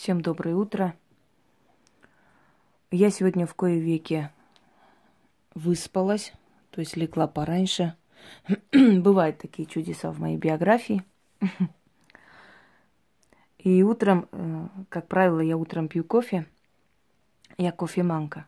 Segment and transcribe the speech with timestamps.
[0.00, 0.94] Всем доброе утро.
[2.90, 4.32] Я сегодня в кое веке
[5.54, 6.32] выспалась,
[6.70, 7.94] то есть легла пораньше.
[8.72, 11.04] Бывают такие чудеса в моей биографии.
[13.58, 16.46] И утром, э, как правило, я утром пью кофе.
[17.58, 18.46] Я кофеманка.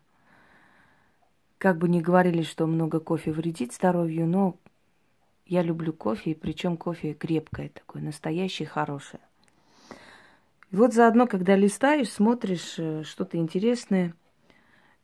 [1.59, 4.57] Как бы ни говорили, что много кофе вредит здоровью, но
[5.45, 9.21] я люблю кофе, и причем кофе крепкое такое, настоящее, хорошее.
[10.73, 14.15] И вот заодно, когда листаешь, смотришь э, что-то интересное,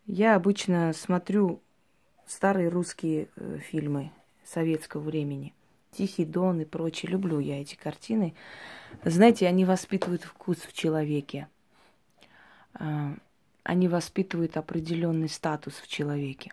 [0.08, 1.62] я обычно смотрю
[2.26, 4.12] старые русские э, фильмы
[4.44, 5.54] советского времени.
[5.92, 7.12] Тихий Дон и прочее.
[7.12, 8.34] Люблю я эти картины.
[9.04, 11.48] Знаете, они воспитывают вкус в человеке.
[12.74, 13.14] А,
[13.62, 16.52] они воспитывают определенный статус в человеке.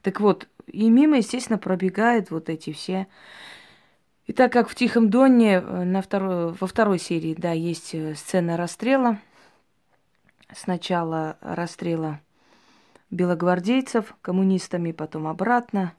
[0.00, 3.06] Так вот, и мимо, естественно, пробегают вот эти все
[4.30, 8.14] и так как в Тихом Доне э, на второй, во второй серии, да, есть э,
[8.14, 9.18] сцена расстрела,
[10.54, 12.20] сначала расстрела
[13.10, 15.94] белогвардейцев коммунистами, потом обратно.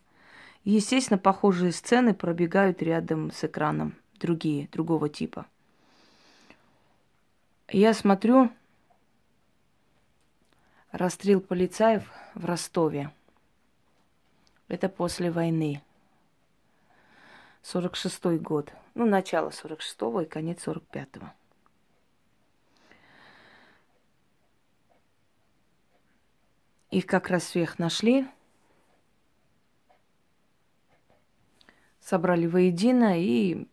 [0.64, 5.46] Естественно, похожие сцены пробегают рядом с экраном, другие, другого типа.
[7.68, 8.50] Я смотрю
[10.94, 13.12] расстрел полицаев в Ростове.
[14.70, 15.82] Это после войны.
[17.64, 18.74] 46 год.
[18.96, 21.30] Ну, начало 46-го и конец 45-го.
[26.90, 28.28] Их как раз всех нашли,
[32.02, 33.66] собрали воедино и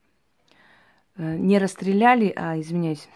[1.17, 3.09] э, не расстреляли, а, извиняюсь,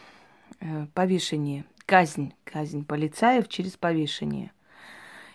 [0.58, 4.50] э, повешение, казнь, казнь полицаев через повешение.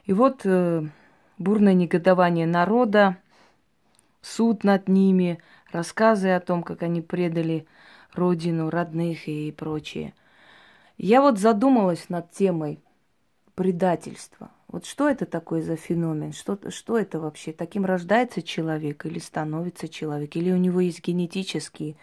[0.03, 0.83] И вот э,
[1.38, 3.17] бурное негодование народа,
[4.21, 5.39] суд над ними,
[5.71, 7.67] рассказы о том, как они предали
[8.13, 10.13] родину, родных и прочее.
[10.97, 12.79] Я вот задумалась над темой
[13.55, 14.51] предательства.
[14.67, 16.33] Вот что это такое за феномен?
[16.33, 17.53] Что, что это вообще?
[17.53, 20.35] Таким рождается человек или становится человек?
[20.35, 21.95] Или у него есть генетические,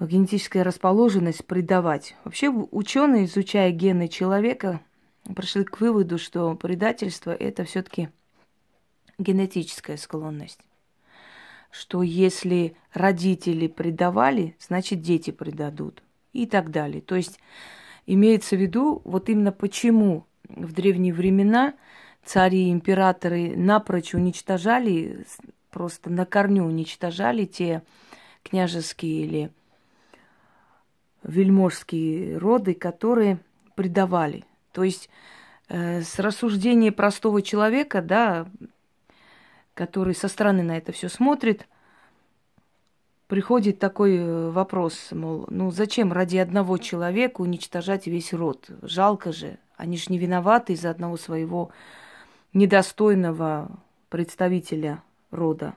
[0.00, 2.16] генетическая расположенность предавать?
[2.24, 4.80] Вообще ученые, изучая гены человека,
[5.36, 8.08] пришли к выводу, что предательство это все-таки
[9.18, 10.60] генетическая склонность
[11.72, 16.02] что если родители предавали, значит дети предадут
[16.34, 17.00] и так далее.
[17.00, 17.40] То есть
[18.06, 21.72] имеется в виду вот именно почему в древние времена
[22.24, 25.24] цари и императоры напрочь уничтожали,
[25.70, 27.82] просто на корню уничтожали те
[28.42, 29.50] княжеские или
[31.22, 33.38] вельможские роды, которые
[33.76, 34.44] предавали.
[34.72, 35.08] То есть
[35.68, 38.46] э, с рассуждения простого человека, да,
[39.74, 41.66] который со стороны на это все смотрит,
[43.26, 48.68] приходит такой э, вопрос, мол, ну зачем ради одного человека уничтожать весь род?
[48.82, 51.70] Жалко же, они же не виноваты из-за одного своего
[52.52, 53.70] недостойного
[54.10, 55.74] представителя рода.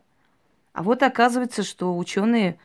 [0.74, 2.60] А вот оказывается, что ученые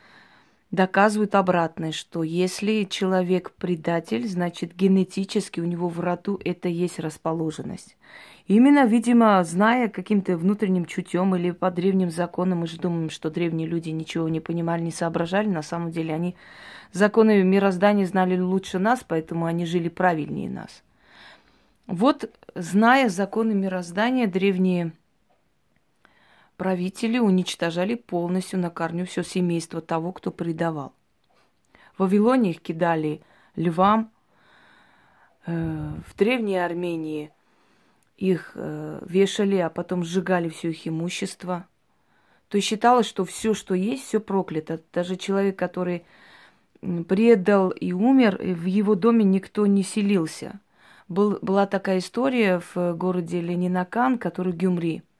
[0.71, 7.97] доказывают обратное, что если человек предатель, значит генетически у него в роду это есть расположенность.
[8.47, 13.67] Именно, видимо, зная каким-то внутренним чутьем или по древним законам, мы же думаем, что древние
[13.67, 16.35] люди ничего не понимали, не соображали, на самом деле они
[16.91, 20.83] законы мироздания знали лучше нас, поэтому они жили правильнее нас.
[21.87, 24.93] Вот, зная законы мироздания, древние
[26.61, 30.93] правители уничтожали полностью на корню все семейство того, кто предавал.
[31.97, 33.21] В Вавилоне их кидали
[33.55, 34.11] львам,
[35.47, 37.31] э, в Древней Армении
[38.15, 41.65] их э, вешали, а потом сжигали все их имущество.
[42.47, 44.79] То есть считалось, что все, что есть, все проклято.
[44.93, 46.05] Даже человек, который
[46.79, 50.59] предал и умер, в его доме никто не селился.
[51.07, 55.01] Был, была такая история в городе Ленинакан, который Гюмри–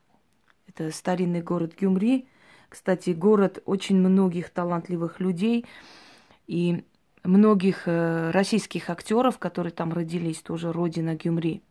[0.73, 2.27] это старинный город Гюмри.
[2.69, 5.65] Кстати, город очень многих талантливых людей
[6.47, 6.83] и
[7.23, 11.61] многих э, российских актеров, которые там родились, тоже родина Гюмри.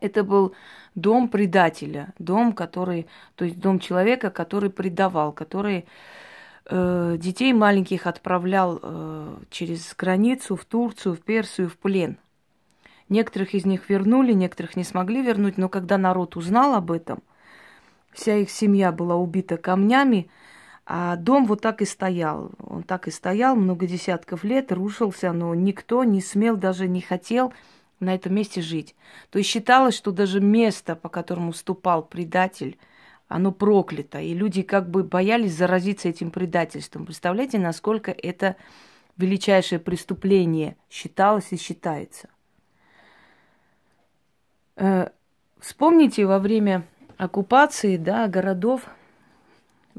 [0.00, 0.54] Это был
[0.94, 5.86] дом предателя, дом, который, то есть дом человека, который предавал, который
[6.66, 12.16] э, детей маленьких отправлял э, через границу в Турцию, в Персию, в плен.
[13.10, 17.22] Некоторых из них вернули, некоторых не смогли вернуть, но когда народ узнал об этом,
[18.12, 20.30] вся их семья была убита камнями,
[20.92, 22.50] а дом вот так и стоял.
[22.58, 27.52] Он так и стоял много десятков лет, рушился, но никто не смел, даже не хотел
[28.00, 28.96] на этом месте жить.
[29.30, 32.76] То есть считалось, что даже место, по которому ступал предатель,
[33.28, 34.18] оно проклято.
[34.18, 37.06] И люди как бы боялись заразиться этим предательством.
[37.06, 38.56] Представляете, насколько это
[39.16, 42.28] величайшее преступление считалось и считается.
[44.74, 45.10] Э,
[45.60, 46.84] вспомните во время
[47.16, 48.88] оккупации да, городов,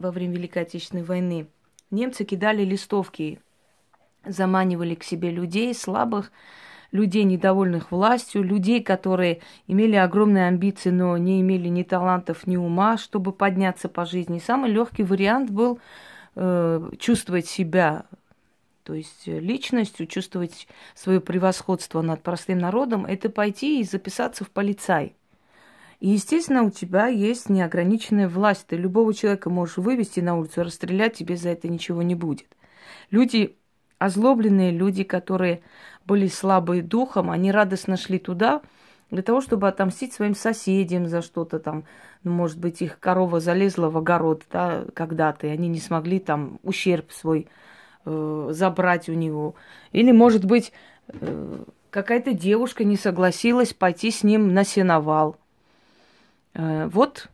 [0.01, 1.47] во время Великой Отечественной войны,
[1.89, 3.39] немцы кидали листовки,
[4.25, 6.31] заманивали к себе людей слабых,
[6.91, 12.97] людей, недовольных властью, людей, которые имели огромные амбиции, но не имели ни талантов, ни ума,
[12.97, 14.39] чтобы подняться по жизни.
[14.39, 15.79] самый легкий вариант был
[16.35, 18.05] э, чувствовать себя,
[18.83, 25.15] то есть личностью, чувствовать свое превосходство над простым народом, это пойти и записаться в полицай.
[26.01, 28.65] И, естественно, у тебя есть неограниченная власть.
[28.67, 32.47] Ты любого человека можешь вывести на улицу, расстрелять, тебе за это ничего не будет.
[33.11, 33.55] Люди
[33.99, 35.61] озлобленные, люди, которые
[36.07, 38.63] были слабые духом, они радостно шли туда
[39.11, 41.83] для того, чтобы отомстить своим соседям за что-то там.
[42.23, 46.59] Ну, может быть, их корова залезла в огород да, когда-то, и они не смогли там
[46.63, 47.47] ущерб свой
[48.05, 49.53] э, забрать у него.
[49.91, 50.73] Или, может быть,
[51.09, 55.37] э, какая-то девушка не согласилась пойти с ним на сеновал.
[56.53, 57.29] Э, вот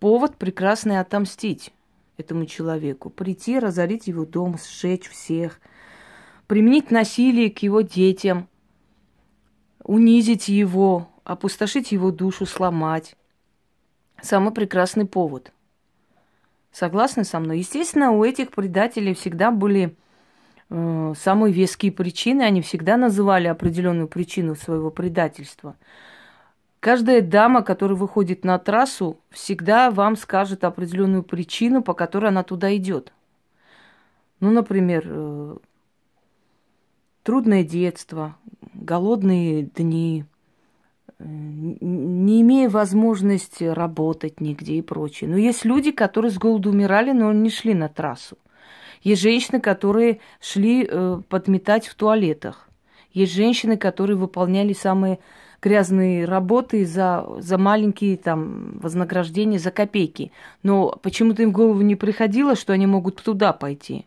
[0.00, 1.72] повод прекрасный отомстить
[2.16, 3.10] этому человеку.
[3.10, 5.60] Прийти, разорить его дом, сжечь всех–
[6.48, 8.48] применить насилие к его детям,
[9.84, 13.14] унизить его, опустошить его душу, сломать.
[14.20, 15.52] Самый прекрасный повод.
[16.72, 17.58] Согласны со мной?
[17.58, 19.94] Естественно, у этих предателей всегда были
[20.70, 25.76] э, самые веские причины, они всегда называли определенную причину своего предательства.
[26.80, 32.74] Каждая дама, которая выходит на трассу, всегда вам скажет определенную причину, по которой она туда
[32.76, 33.12] идет.
[34.38, 35.56] Ну, например, э,
[37.24, 38.36] трудное детство,
[38.74, 40.24] голодные дни,
[41.18, 45.28] э, не имея возможности работать нигде и прочее.
[45.28, 48.38] Но есть люди, которые с голоду умирали, но не шли на трассу.
[49.02, 52.68] Есть женщины, которые шли э, подметать в туалетах.
[53.12, 55.18] Есть женщины, которые выполняли самые
[55.60, 60.32] грязные работы за, за маленькие там вознаграждения, за копейки.
[60.62, 64.06] Но почему-то им в голову не приходило, что они могут туда пойти.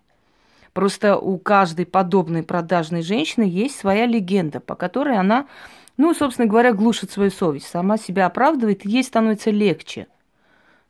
[0.73, 5.47] Просто у каждой подобной продажной женщины есть своя легенда, по которой она,
[5.97, 10.07] ну, собственно говоря, глушит свою совесть, сама себя оправдывает, и ей становится легче.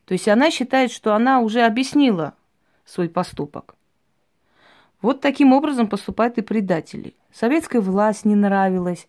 [0.06, 2.34] То есть она считает, что она уже объяснила
[2.86, 3.76] свой поступок.
[5.02, 7.16] Вот таким образом поступают и предатели.
[7.34, 9.08] Советская власть не нравилась,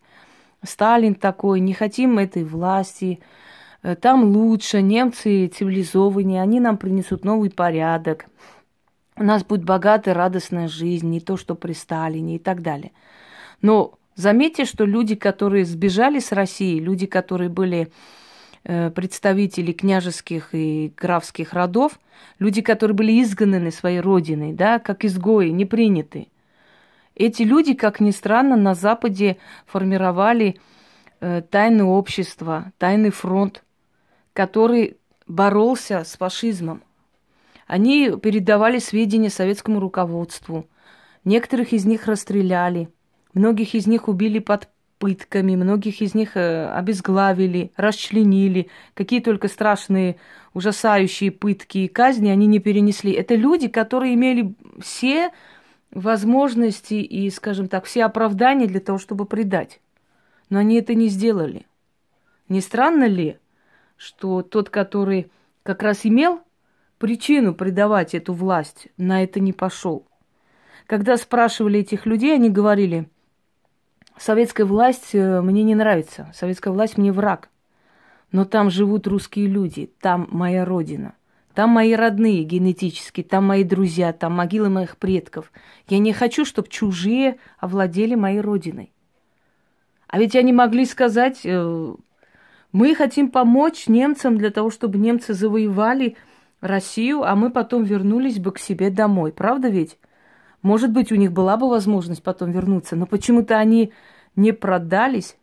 [0.63, 3.19] Сталин такой, не хотим этой власти,
[3.81, 8.25] э, там лучше, немцы цивилизованнее, они нам принесут новый порядок
[9.15, 12.91] у нас будет богатая, радостная жизнь, не то, что при Сталине и так далее.
[13.61, 17.91] Но заметьте, что люди, которые сбежали с России, люди, которые были
[18.63, 21.99] э, представители княжеских и графских родов,
[22.39, 26.27] люди, которые были изгнаны своей родиной, да, как изгои, не приняты.
[27.15, 30.59] Эти люди, как ни странно, на Западе формировали
[31.19, 33.63] э, тайное общество, тайный фронт,
[34.33, 36.81] который боролся с фашизмом.
[37.67, 40.67] Они передавали сведения советскому руководству.
[41.23, 42.89] Некоторых из них расстреляли,
[43.33, 48.69] многих из них убили под пытками, многих из них э, обезглавили, расчленили.
[48.93, 50.17] Какие только страшные,
[50.53, 53.11] ужасающие пытки и казни они не перенесли.
[53.11, 55.31] Это люди, которые имели все
[55.93, 59.79] возможности и, скажем так, все оправдания для того, чтобы предать.
[60.49, 61.65] Но они это не сделали.
[62.49, 63.37] Не странно ли,
[63.95, 65.31] что тот, который
[65.63, 66.41] как раз имел
[66.97, 70.05] причину предавать эту власть, на это не пошел.
[70.87, 73.09] Когда спрашивали этих людей, они говорили,
[74.17, 77.49] советская власть э, мне не нравится, советская власть мне враг.
[78.31, 81.13] Но там живут русские люди, там моя родина.
[81.53, 85.51] Там мои родные генетически, там мои друзья, там могилы моих предков.
[85.87, 88.91] Я не хочу, чтобы чужие овладели моей родиной.
[90.07, 91.95] А ведь они могли сказать, э,
[92.71, 96.17] мы хотим помочь немцам для того, чтобы немцы завоевали
[96.59, 99.31] Россию, а мы потом вернулись бы к себе домой.
[99.31, 99.99] Правда ведь?
[100.63, 103.91] Может быть, у них была бы возможность потом вернуться, но почему-то они
[104.35, 105.35] не продались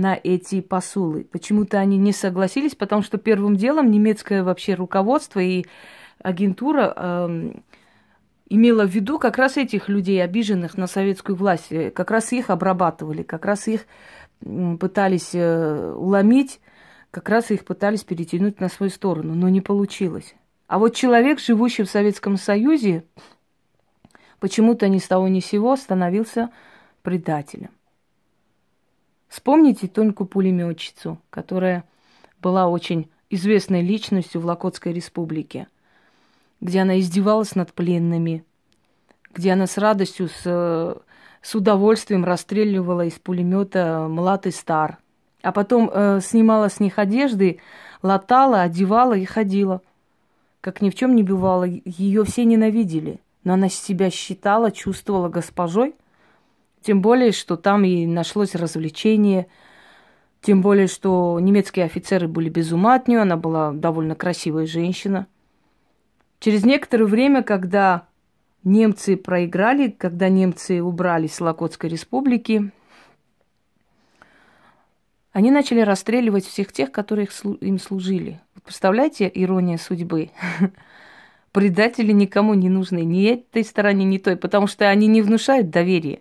[0.00, 1.24] на эти посулы.
[1.24, 5.64] Почему-то они не согласились, потому что первым делом немецкое вообще руководство и
[6.22, 7.52] агентура э,
[8.48, 12.50] имела в виду как раз этих людей, обиженных на советскую власть, э, как раз их
[12.50, 13.86] обрабатывали, как раз их
[14.78, 16.60] пытались э, уломить
[17.10, 20.34] как раз их пытались перетянуть на свою сторону, но не получилось.
[20.66, 23.04] А вот человек, живущий в Советском Союзе,
[24.40, 26.50] почему-то ни с того ни с сего становился
[27.02, 27.70] предателем.
[29.28, 31.84] Вспомните Тоньку пулеметчицу, которая
[32.40, 35.68] была очень известной личностью в Локотской республике,
[36.60, 38.44] где она издевалась над пленными,
[39.34, 41.02] где она с радостью, с,
[41.42, 44.98] с удовольствием расстреливала из пулемета млад стар,
[45.42, 47.60] а потом э, снимала с них одежды,
[48.02, 49.82] латала, одевала и ходила.
[50.60, 55.94] Как ни в чем не бывало, ее все ненавидели, но она себя считала, чувствовала госпожой,
[56.82, 59.46] тем более, что там и нашлось развлечение–
[60.40, 65.26] тем более, что немецкие офицеры были без ума от нее, она была довольно красивая женщина.
[66.38, 68.06] Через некоторое время, когда
[68.62, 72.70] немцы проиграли, когда немцы убрались с Локотской республики,
[75.32, 77.28] они начали расстреливать всех тех, которые
[77.60, 78.40] им служили.
[78.64, 80.30] Представляете, ирония судьбы?
[81.52, 86.20] Предатели никому не нужны, ни этой стороне, ни той, потому что они не внушают доверия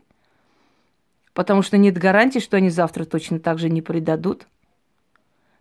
[1.37, 4.47] потому что нет гарантии, что они завтра точно так же не предадут.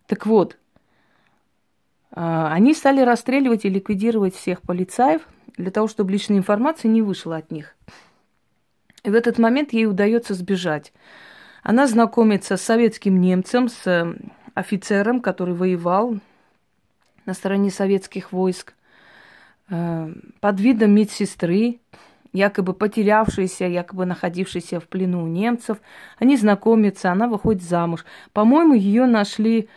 [0.06, 0.56] Так вот,
[2.12, 5.20] а, они стали расстреливать и ликвидировать всех полицаев
[5.58, 7.76] для того, чтобы личная информация не вышла от них.
[9.02, 10.94] И в этот момент ей удается сбежать.
[11.62, 14.14] Она знакомится с советским немцем, с э,
[14.54, 16.16] офицером, который воевал
[17.26, 18.72] на стороне советских войск,
[19.68, 21.80] э, под видом медсестры,
[22.36, 25.78] якобы потерявшиеся, якобы находившиеся в плену у немцев.
[26.18, 28.04] Они знакомятся, она выходит замуж.
[28.32, 29.68] По-моему, ее нашли,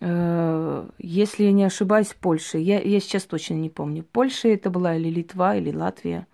[0.00, 2.58] э, если я не ошибаюсь, в Польше.
[2.58, 4.04] Я, я сейчас точно не помню.
[4.04, 6.26] Польша это была или Литва, или Латвия.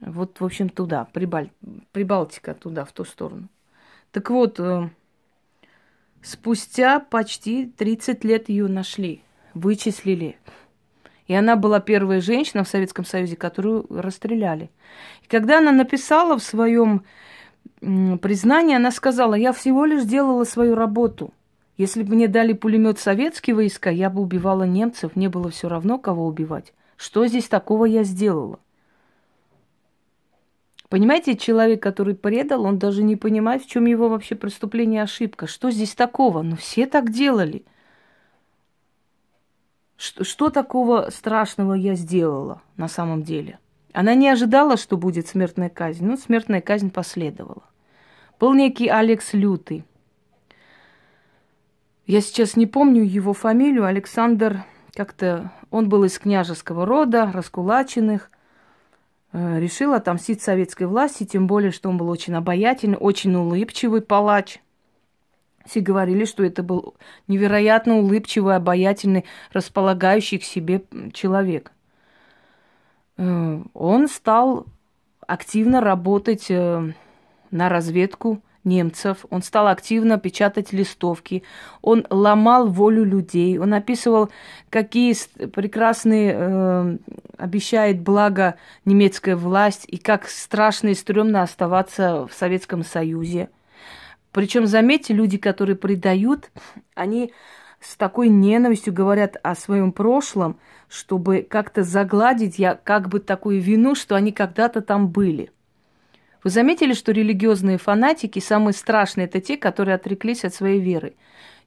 [0.00, 1.50] Вот, в общем, туда, Прибаль...
[1.92, 3.48] Прибалтика, туда, в ту сторону.
[4.12, 4.88] Так вот, э,
[6.22, 9.22] спустя почти 30 лет ее нашли,
[9.54, 10.36] вычислили.
[11.26, 14.70] И она была первая женщина в Советском Союзе, которую расстреляли.
[15.22, 17.04] И когда она написала в своем
[17.80, 21.32] признании, она сказала, я всего лишь делала свою работу.
[21.76, 25.98] Если бы мне дали пулемет советские войска, я бы убивала немцев, мне было все равно,
[25.98, 26.72] кого убивать.
[26.96, 28.60] Что здесь такого я сделала?
[30.88, 35.48] Понимаете, человек, который предал, он даже не понимает, в чем его вообще преступление ошибка.
[35.48, 36.42] Что здесь такого?
[36.42, 37.64] Ну, все так делали.
[40.04, 43.58] Что, что такого страшного я сделала на самом деле?
[43.94, 47.62] Она не ожидала, что будет смертная казнь, но смертная казнь последовала.
[48.38, 49.86] Был некий Алекс Лютый.
[52.06, 53.86] Я сейчас не помню его фамилию.
[53.86, 55.50] Александр как-то...
[55.70, 58.30] Он был из княжеского рода, раскулаченных.
[59.32, 64.60] Э, решил отомстить советской власти, тем более, что он был очень обаятельный, очень улыбчивый палач.
[65.64, 66.94] Все говорили, что это был
[67.26, 71.72] невероятно улыбчивый, обаятельный, располагающий к себе человек.
[73.16, 74.66] Э, он стал
[75.26, 76.92] активно работать э,
[77.50, 81.42] на разведку немцев, он стал активно печатать листовки,
[81.82, 84.30] он ломал волю людей, он описывал,
[84.70, 85.14] какие
[85.48, 86.96] прекрасные э,
[87.38, 93.48] обещает благо немецкая власть и как страшно и стрёмно оставаться в Советском Союзе–
[94.34, 96.50] причем, заметьте, люди, которые предают,
[96.96, 97.32] они
[97.80, 103.94] с такой ненавистью говорят о своем прошлом, чтобы как-то загладить я как бы такую вину,
[103.94, 105.52] что они когда-то там были.
[106.42, 111.14] Вы заметили, что религиозные фанатики самые страшные это те, которые отреклись от своей веры.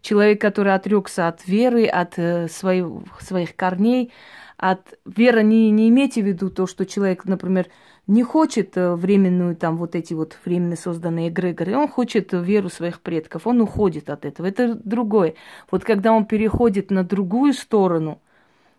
[0.02, 2.86] Человек, который отрекся от веры, от э, своих,
[3.22, 4.12] своих корней,
[4.58, 7.68] от веры не, не имейте в виду то, что человек, например,
[8.08, 13.02] не хочет э, временную, там, вот эти вот временно созданные эгрегоры, он хочет веру своих
[13.02, 14.48] предков, он уходит от этого.
[14.48, 15.36] Это другое.
[15.70, 18.22] Вот когда он переходит на другую сторону,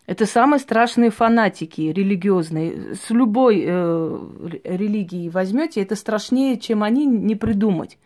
[0.07, 2.95] это самые страшные фанатики религиозные.
[2.95, 4.19] С любой э,
[4.63, 7.99] религии возьмете, это страшнее, чем они, не придумать.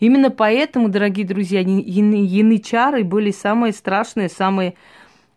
[0.00, 4.74] Именно поэтому, дорогие друзья, янычары были самые страшные, самые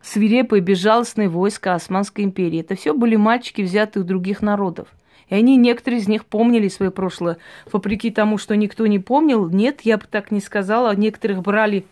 [0.02, 2.62] свирепые, безжалостные войска Османской империи.
[2.62, 4.88] Это все были мальчики, взятые у других народов.
[5.30, 7.38] И они, некоторые из них помнили свое прошлое.
[7.72, 10.96] Вопреки тому, что никто не помнил, нет, я бы так не сказала.
[10.96, 11.86] Некоторых брали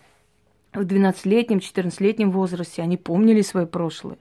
[0.74, 2.82] в 12-летнем, 14-летнем возрасте.
[2.82, 4.18] Они помнили свое прошлое.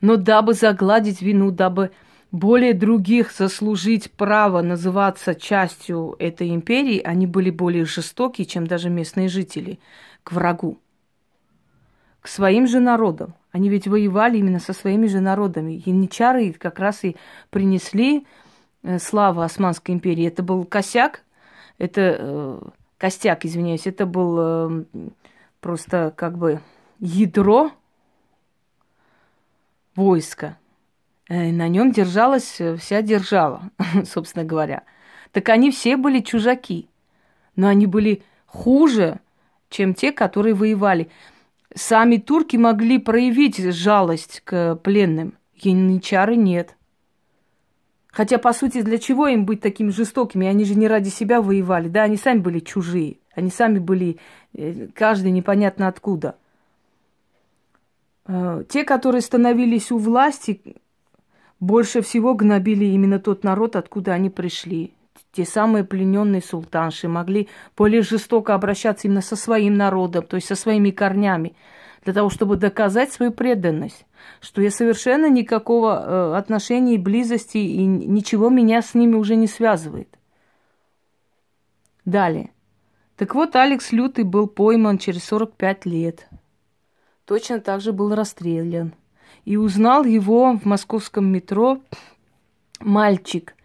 [0.00, 1.90] Но дабы загладить вину, дабы
[2.30, 9.28] более других заслужить право называться частью этой империи, они были более жестоки, чем даже местные
[9.28, 9.78] жители
[10.22, 10.80] к врагу,
[12.24, 13.34] к своим же народам.
[13.52, 15.82] Они ведь воевали именно со своими же народами.
[15.84, 17.16] Янычары как раз и
[17.50, 18.26] принесли
[18.82, 20.26] э, славу Османской империи.
[20.26, 21.20] Это был косяк,
[21.76, 22.60] это э,
[22.96, 24.84] костяк, извиняюсь, это был э,
[25.60, 26.62] просто как бы
[26.98, 27.72] ядро
[29.94, 30.56] войска.
[31.28, 33.70] Э, на нем держалась э, вся держава,
[34.06, 34.84] собственно говоря.
[35.30, 36.88] Так они все были чужаки.
[37.54, 39.20] Но они были хуже,
[39.68, 41.10] чем те, которые воевали.
[41.74, 45.34] Сами турки могли проявить жалость к пленным.
[45.54, 46.76] Янычары нет.
[48.06, 50.46] Хотя, по сути, для чего им быть такими жестокими?
[50.46, 51.88] Они же не ради себя воевали.
[51.88, 53.16] Да, они сами были чужие.
[53.34, 54.18] Они сами были,
[54.52, 56.36] э, каждый непонятно откуда.
[58.26, 60.76] Э, те, которые становились у власти,
[61.58, 64.94] больше всего гнобили именно тот народ, откуда они пришли.
[65.34, 70.54] Те самые плененные султанши могли более жестоко обращаться именно со своим народом, то есть со
[70.54, 71.56] своими корнями,
[72.04, 74.06] для того, чтобы доказать свою преданность,
[74.40, 79.48] что я совершенно никакого э, отношения и близости, и ничего меня с ними уже не
[79.48, 80.08] связывает.
[82.04, 82.50] Далее.
[83.16, 86.28] Так вот, Алекс Лютый был пойман через 45 лет.
[87.24, 88.94] Точно так же был расстрелян.
[89.44, 91.80] И узнал его в московском метро
[92.78, 93.56] мальчик,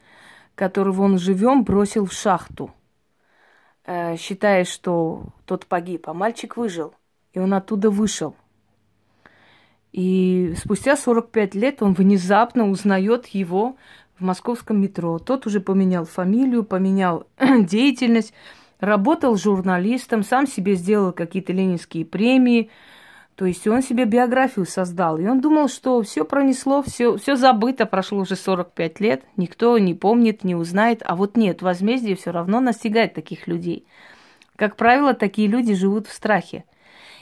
[0.60, 2.72] которого он живем бросил в шахту,
[3.86, 6.94] э, считая, что тот погиб, а мальчик выжил.
[7.32, 8.36] И он оттуда вышел.
[9.94, 13.78] И спустя 45 лет он внезапно узнает его
[14.20, 15.18] в московском метро.
[15.18, 18.34] Тот уже поменял фамилию, поменял деятельность,
[18.82, 22.70] работал журналистом, сам себе сделал какие-то ленинские премии.
[23.40, 25.18] То есть он себе биографию создал.
[25.18, 29.94] И он думал, что все пронесло, все, все забыто, прошло уже 45 лет, никто не
[29.94, 31.04] помнит, не узнает.
[31.06, 33.88] А вот нет, возмездие все равно настигает таких людей.
[34.58, 36.66] Как правило, такие люди живут в страхе.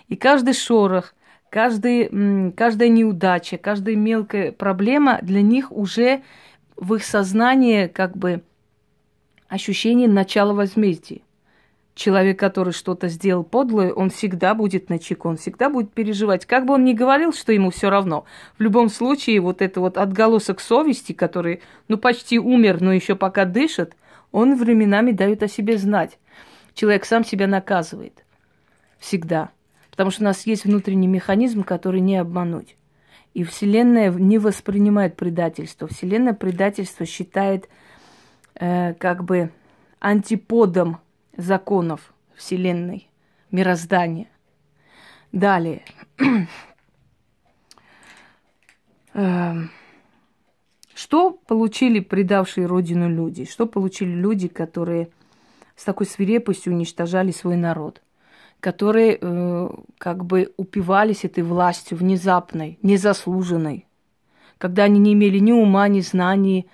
[0.08, 1.14] И каждый шорох,
[1.52, 6.24] каждый, каждая неудача, каждая мелкая проблема для них уже
[6.78, 8.42] в их сознании как бы
[9.50, 11.22] ощущение начала возмездия
[11.98, 16.46] человек, который что-то сделал подлое, он всегда будет на чеку, он всегда будет переживать.
[16.46, 18.26] Как бы он ни говорил, что ему все равно,
[18.58, 23.46] в любом случае вот это вот отголосок совести, который, ну, почти умер, но еще пока
[23.46, 23.96] дышит,
[24.32, 26.20] он временами дает о себе знать.
[26.74, 28.24] Человек сам себя наказывает.
[29.00, 29.50] Всегда.
[29.90, 32.76] Потому что у нас есть внутренний механизм, который не обмануть.
[33.34, 35.88] И Вселенная не воспринимает предательство.
[35.88, 37.68] Вселенная предательство считает
[38.56, 39.52] э, как бы
[40.00, 41.00] антиподом
[41.38, 43.08] законов Вселенной,
[43.52, 44.28] мироздания.
[45.32, 45.84] Далее.
[49.14, 49.72] Эм,
[50.94, 53.46] что получили предавшие родину люди?
[53.46, 55.10] Что получили люди, которые
[55.76, 58.02] с такой свирепостью уничтожали свой народ?
[58.60, 59.70] Которые э,
[60.00, 63.86] как бы упивались этой властью внезапной, незаслуженной,
[64.58, 66.68] когда они не имели ни ума, ни знаний,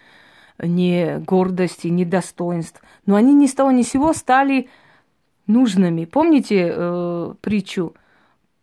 [0.62, 2.82] ни гордости, ни достоинств.
[3.06, 4.70] Но они ни с того ни с сего стали
[5.48, 6.06] нужными.
[6.06, 7.94] Помните э, притчу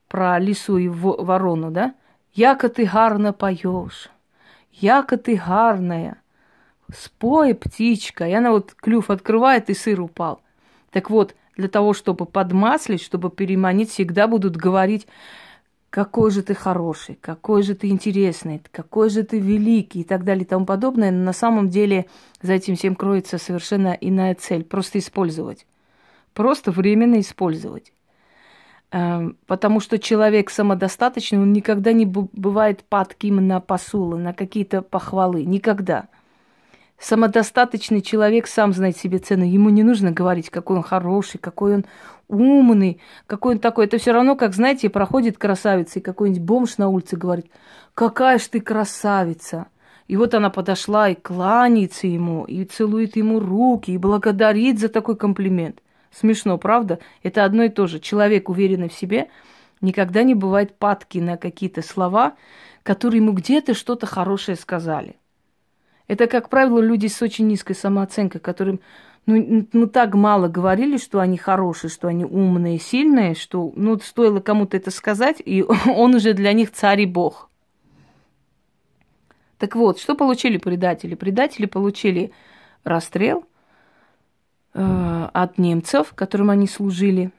[0.08, 1.94] про лису и ворону, да?
[2.32, 4.10] Яко ты гарно поешь,
[4.72, 6.22] яко ты гарная,
[6.94, 8.26] спой, птичка.
[8.26, 10.40] И она вот клюв открывает, и сыр упал.
[10.90, 15.06] Так вот, для того, чтобы подмаслить, чтобы переманить, всегда будут говорить
[15.90, 20.44] какой же ты хороший, какой же ты интересный, какой же ты великий и так далее
[20.44, 21.10] и тому подобное.
[21.10, 22.06] Но на самом деле
[22.40, 24.62] за этим всем кроется совершенно иная цель.
[24.62, 25.66] Просто использовать.
[26.32, 27.92] Просто временно использовать.
[28.92, 35.44] Эм, потому что человек самодостаточный, он никогда не бывает падким на посулы, на какие-то похвалы.
[35.44, 36.06] Никогда.
[37.00, 39.44] Самодостаточный человек сам знает себе цену.
[39.44, 41.86] Ему не нужно говорить, какой он хороший, какой он
[42.30, 43.86] умный, какой он такой.
[43.86, 47.46] Это все равно, как, знаете, проходит красавица, и какой-нибудь бомж на улице говорит,
[47.94, 49.66] какая ж ты красавица.
[50.08, 55.16] И вот она подошла и кланяется ему, и целует ему руки, и благодарит за такой
[55.16, 55.82] комплимент.
[56.10, 56.98] Смешно, правда?
[57.22, 58.00] Это одно и то же.
[58.00, 59.28] Человек, уверенный в себе,
[59.80, 62.34] никогда не бывает падки на какие-то слова,
[62.82, 65.16] которые ему где-то что-то хорошее сказали.
[66.08, 68.80] Это, как правило, люди с очень низкой самооценкой, которым
[69.30, 74.40] ну, ну так мало говорили, что они хорошие, что они умные, сильные, что ну, стоило
[74.40, 77.48] кому-то это сказать, и он уже для них царь и бог.
[79.58, 81.14] Так вот, что получили предатели?
[81.14, 82.32] Предатели получили
[82.82, 83.44] расстрел
[84.72, 87.30] э, от немцев, которым они служили,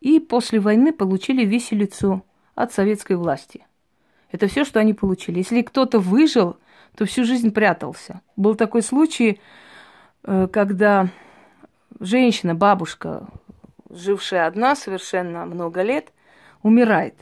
[0.00, 2.22] и после войны получили виселицу
[2.54, 3.64] от советской власти.
[4.30, 5.38] Это все, что они получили.
[5.38, 6.56] Если кто-то выжил,
[6.96, 8.20] то всю жизнь прятался.
[8.36, 9.40] Был такой случай,
[10.24, 11.08] э, когда
[11.98, 13.26] женщина, бабушка,
[13.90, 16.12] жившая одна совершенно много лет,
[16.62, 17.14] умирает.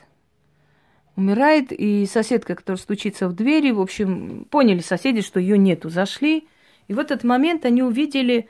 [1.15, 6.47] Умирает, и соседка, которая стучится в двери, в общем, поняли соседи, что ее нету, зашли.
[6.87, 8.49] И в этот момент они увидели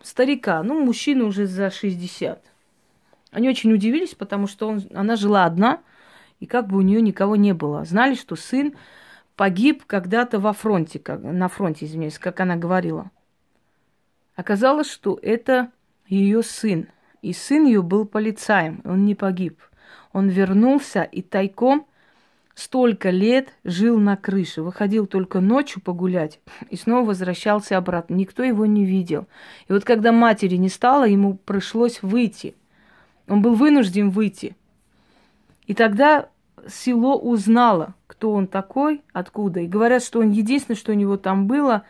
[0.00, 2.42] старика, ну, мужчину уже за 60.
[3.30, 5.80] Они очень удивились, потому что он, она жила одна,
[6.40, 7.84] и как бы у нее никого не было.
[7.84, 8.74] Знали, что сын
[9.36, 13.10] погиб когда-то во фронте, как, на фронте, извиняюсь, как она говорила.
[14.38, 15.72] Оказалось, что это
[16.06, 16.86] ее сын.
[17.22, 19.60] И сын ее был полицаем, он не погиб.
[20.12, 21.88] Он вернулся и тайком
[22.54, 26.38] столько лет жил на крыше, выходил только ночью погулять
[26.70, 28.14] и снова возвращался обратно.
[28.14, 29.26] Никто его не видел.
[29.66, 32.54] И вот когда матери не стало, ему пришлось выйти.
[33.26, 34.54] Он был вынужден выйти.
[35.66, 36.28] И тогда
[36.68, 39.58] село узнало, кто он такой, откуда.
[39.58, 41.82] И говорят, что он единственное, что у него там было,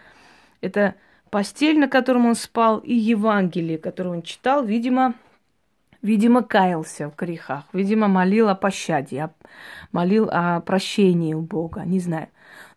[0.63, 0.95] это
[1.31, 5.15] постель, на котором он спал, и Евангелие, которое он читал, видимо,
[6.03, 9.31] видимо, каялся в грехах, видимо, молил о пощаде,
[9.93, 12.29] молил о прощении у Бога, не знаю.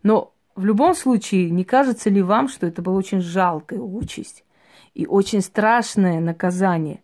[0.02, 4.44] Но в любом случае, не кажется ли вам, что это была очень жалкая участь
[4.94, 7.02] и очень страшное наказание?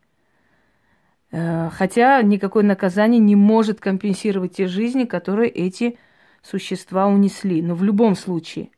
[1.30, 5.98] Э, хотя никакое наказание не может компенсировать те жизни, которые эти
[6.42, 7.62] существа унесли.
[7.62, 8.70] Но в любом случае,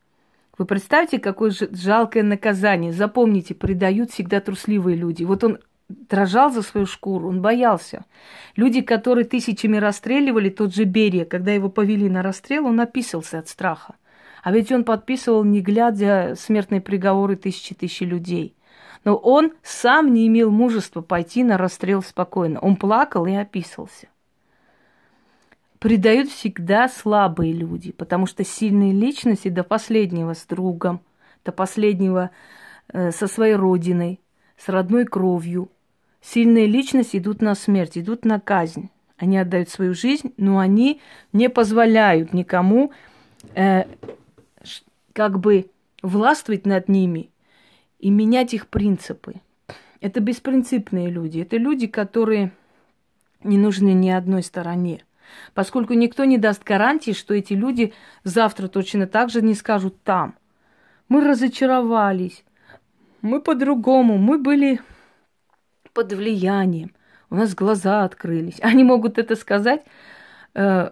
[0.61, 2.93] вы представьте, какое жалкое наказание.
[2.93, 5.25] Запомните, предают всегда трусливые люди.
[5.25, 8.05] Вот он дрожал за свою шкуру, он боялся.
[8.57, 13.49] Люди, которые тысячами расстреливали, тот же Берия, когда его повели на расстрел, он описался от
[13.49, 13.95] страха.
[14.43, 18.55] А ведь он подписывал, не глядя, смертные приговоры тысячи тысячи людей.
[19.07, 22.61] Но он сам не имел мужества пойти на расстрел спокойно.
[22.61, 24.09] Он плакал и описался.
[25.81, 31.01] Предают всегда слабые люди, потому что сильные личности до последнего с другом,
[31.45, 32.31] до последнего
[32.93, 34.21] э, со своей родиной,
[34.57, 35.71] с родной кровью,
[36.21, 38.91] Сильные личности идут на смерть, идут на казнь.
[39.17, 41.01] Они отдают свою жизнь, но они
[41.33, 42.93] не позволяют никому
[43.55, 43.85] э,
[45.13, 45.71] как бы
[46.03, 47.31] властвовать над ними
[47.99, 49.35] и менять их принципы.
[50.01, 51.41] Это беспринципные люди.
[51.41, 52.53] Это люди, которые
[53.43, 55.05] не нужны ни одной стороне.
[55.55, 57.93] Поскольку никто не даст гарантии, что эти люди
[58.25, 60.37] завтра точно так же не скажут там.
[61.09, 62.45] Мы разочаровались,
[63.23, 64.81] мы по-другому, мы были
[65.93, 66.93] под влиянием.
[67.31, 68.59] У нас глаза открылись.
[68.61, 69.85] Они могут это сказать
[70.55, 70.91] э,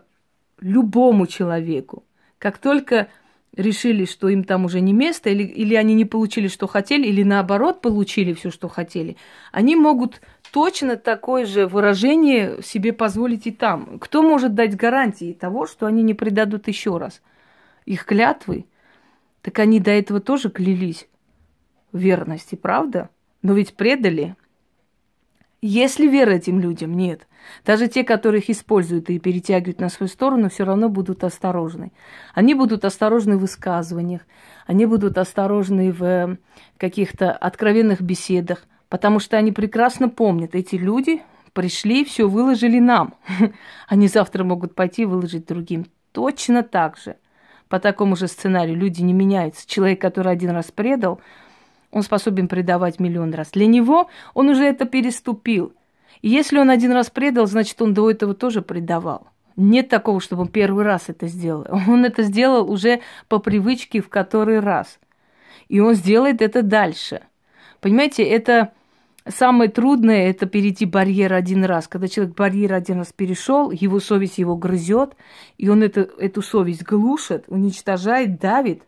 [0.61, 2.05] любому человеку.
[2.39, 3.09] Как только
[3.57, 7.23] решили, что им там уже не место, или, или они не получили, что хотели, или
[7.23, 9.17] наоборот получили все, что хотели,
[9.53, 10.21] они могут
[10.53, 13.99] точно такое же выражение себе позволить и там.
[13.99, 17.21] Кто может дать гарантии того, что они не предадут еще раз?
[17.85, 18.67] Их клятвы?
[19.43, 21.09] Так они до этого тоже клялись
[21.93, 23.11] верности, правда?
[23.43, 24.37] Но ведь предали,
[25.61, 26.97] есть ли вера этим людям?
[26.97, 27.27] Нет.
[27.65, 31.93] Даже те, которых используют и перетягивают на свою сторону, все равно будут осторожны.
[32.35, 34.23] Они будут осторожны в высказываниях,
[34.67, 36.37] они будут осторожны в э,
[36.77, 43.15] каких-то откровенных беседах, потому что они прекрасно помнят, эти люди пришли, все выложили нам.
[43.89, 45.87] Они завтра могут пойти выложить другим.
[46.13, 47.17] Точно так же.
[47.69, 49.67] По такому же сценарию люди не меняются.
[49.67, 51.21] Человек, который один раз предал,
[51.91, 53.51] он способен предавать миллион раз.
[53.51, 55.73] Для него он уже это переступил.
[56.21, 59.29] И если он один раз предал, значит, он до этого тоже предавал.
[59.57, 61.67] Нет такого, чтобы он первый раз это сделал.
[61.89, 65.01] Он это сделал уже по привычке в который раз.
[65.69, 67.23] И он сделает это дальше.
[67.81, 68.73] Понимаете, это
[69.27, 71.89] самое трудное, это перейти барьер один раз.
[71.89, 75.17] Когда человек барьер один раз перешел, его совесть его грызет,
[75.57, 78.85] и он это, эту совесть глушит, уничтожает, давит,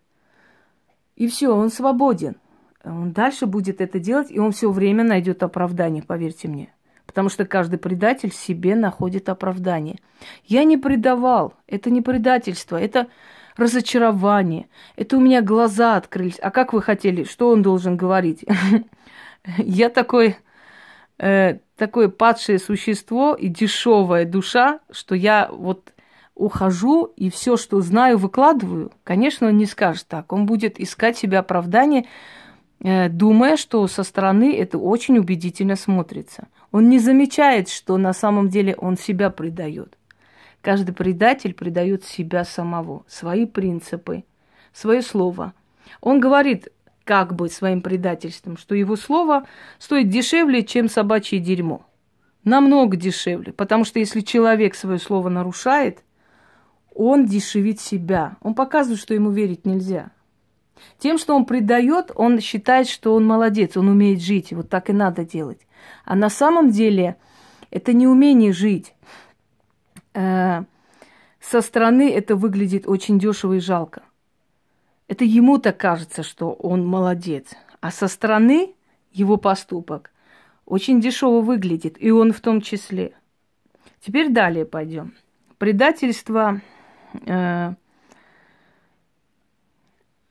[1.16, 2.36] и все, он свободен
[2.84, 6.72] он дальше будет это делать, и он все время найдет оправдание, поверьте мне.
[7.06, 9.98] Потому что каждый предатель себе находит оправдание.
[10.44, 13.08] Я не предавал, это не предательство, это
[13.56, 14.68] разочарование.
[14.96, 16.38] Это у меня глаза открылись.
[16.40, 18.44] А как вы хотели, что он должен говорить?
[19.58, 20.36] Я такой,
[21.18, 25.92] э, такое падшее существо и дешевая душа, что я вот
[26.34, 28.92] ухожу и все, что знаю, выкладываю.
[29.04, 30.32] Конечно, он не скажет так.
[30.32, 32.06] Он будет искать себе оправдание
[32.80, 36.48] думая, что со стороны это очень убедительно смотрится.
[36.72, 39.98] Он не замечает, что на самом деле он себя предает.
[40.62, 44.24] Каждый предатель предает себя самого, свои принципы,
[44.72, 45.54] свое слово.
[46.00, 46.68] Он говорит
[47.04, 49.46] как бы своим предательством, что его слово
[49.78, 51.86] стоит дешевле, чем собачье дерьмо.
[52.44, 56.02] Намного дешевле, потому что если человек свое слово нарушает,
[56.94, 58.36] он дешевит себя.
[58.42, 60.10] Он показывает, что ему верить нельзя.
[60.98, 64.92] Тем, что он предает, он считает, что он молодец, он умеет жить, вот так и
[64.92, 65.66] надо делать.
[66.04, 67.16] А на самом деле
[67.70, 68.94] это не умение жить.
[70.14, 70.64] Э,
[71.40, 74.02] со стороны это выглядит очень дешево и жалко.
[75.08, 77.46] Это ему так кажется, что он молодец.
[77.80, 78.74] А со стороны
[79.12, 80.12] его поступок
[80.66, 83.14] очень дешево выглядит, и он в том числе.
[84.00, 85.14] Теперь далее пойдем.
[85.58, 86.60] Предательство,
[87.26, 87.74] э,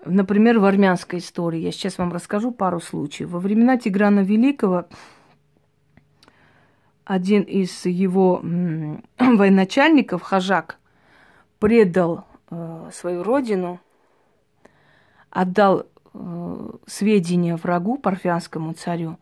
[0.05, 1.59] например, в армянской истории.
[1.59, 3.29] Я сейчас вам расскажу пару случаев.
[3.29, 4.85] Во времена Тиграна Великого
[7.05, 8.39] один из его
[9.19, 10.77] военачальников, Хажак,
[11.59, 13.79] предал э, свою родину,
[15.31, 19.17] отдал э, сведения врагу, парфянскому царю,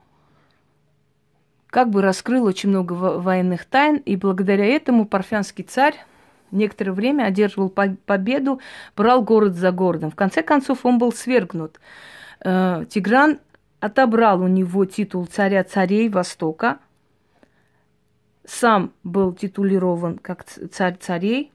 [1.68, 5.96] как бы раскрыл очень много военных тайн, и благодаря этому парфянский царь
[6.52, 8.60] некоторое время одерживал победу,
[8.96, 10.12] брал город за городом.
[10.12, 11.80] В конце концов, он был свергнут.
[12.44, 13.40] Э, Тигран
[13.80, 16.80] отобрал у него титул царя царей Востока,
[18.46, 21.52] сам был титулирован как царь царей,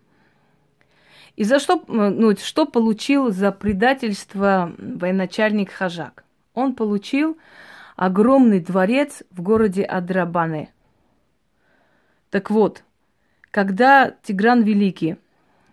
[1.37, 6.25] и за что, ну, что получил за предательство военачальник Хажак?
[6.53, 7.39] Он получил
[7.97, 10.73] огромный дворец в городе Адрабане.
[12.31, 12.85] Так вот,
[13.53, 15.17] когда Тигран Великий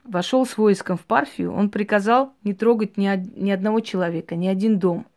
[0.03, 4.77] вошел с войском в Парфию, он приказал не трогать ни, ни одного человека, ни один
[4.79, 5.07] дом.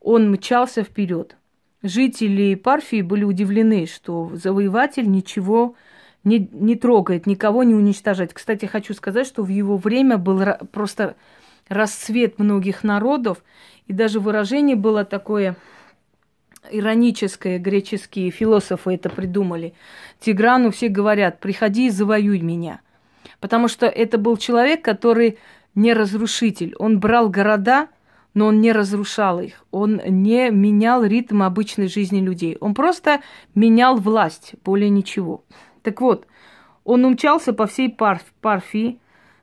[0.00, 1.36] Он мчался вперед.
[1.82, 5.74] Жители Парфии были удивлены, что завоеватель ничего
[6.22, 8.34] не, не трогает, никого не уничтожает.
[8.34, 11.16] Кстати, хочу сказать, что в его время был просто
[11.68, 13.42] расцвет многих народов,
[13.86, 15.56] и даже выражение было такое
[16.70, 19.74] ироническое, греческие философы это придумали.
[20.20, 22.80] Тиграну все говорят, приходи и завоюй меня.
[23.40, 25.38] Потому что это был человек, который
[25.74, 26.74] не разрушитель.
[26.78, 27.88] Он брал города,
[28.32, 29.64] но он не разрушал их.
[29.70, 32.56] Он не менял ритм обычной жизни людей.
[32.60, 33.20] Он просто
[33.54, 35.44] менял власть, более ничего.
[35.82, 36.26] Так вот,
[36.84, 38.98] он умчался по всей Парф, Парфии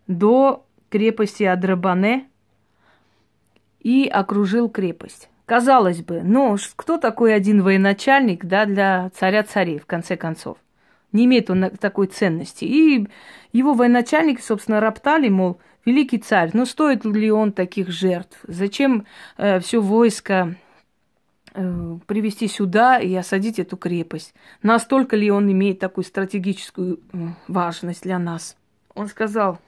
[0.07, 2.27] до крепости Адрабане
[3.79, 5.30] и окружил крепость.
[5.51, 10.57] Казалось бы, ну, кто такой один военачальник, да, для царя царей, в конце концов?
[11.11, 12.63] Не имеет он такой ценности.
[12.63, 13.09] И
[13.51, 18.39] его военачальники, собственно, роптали, мол, великий царь, ну стоит ли он таких жертв?
[18.47, 19.05] Зачем
[19.37, 20.55] э, все войско
[21.53, 24.33] Э, привести сюда и осадить эту крепость.
[24.63, 27.17] Настолько ли он имеет такую стратегическую э,
[27.49, 28.55] важность для нас?
[28.95, 29.59] Он сказал,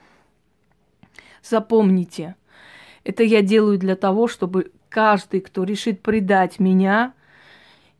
[1.44, 2.36] запомните,
[3.04, 7.14] это я делаю для того, чтобы каждый, кто решит предать меня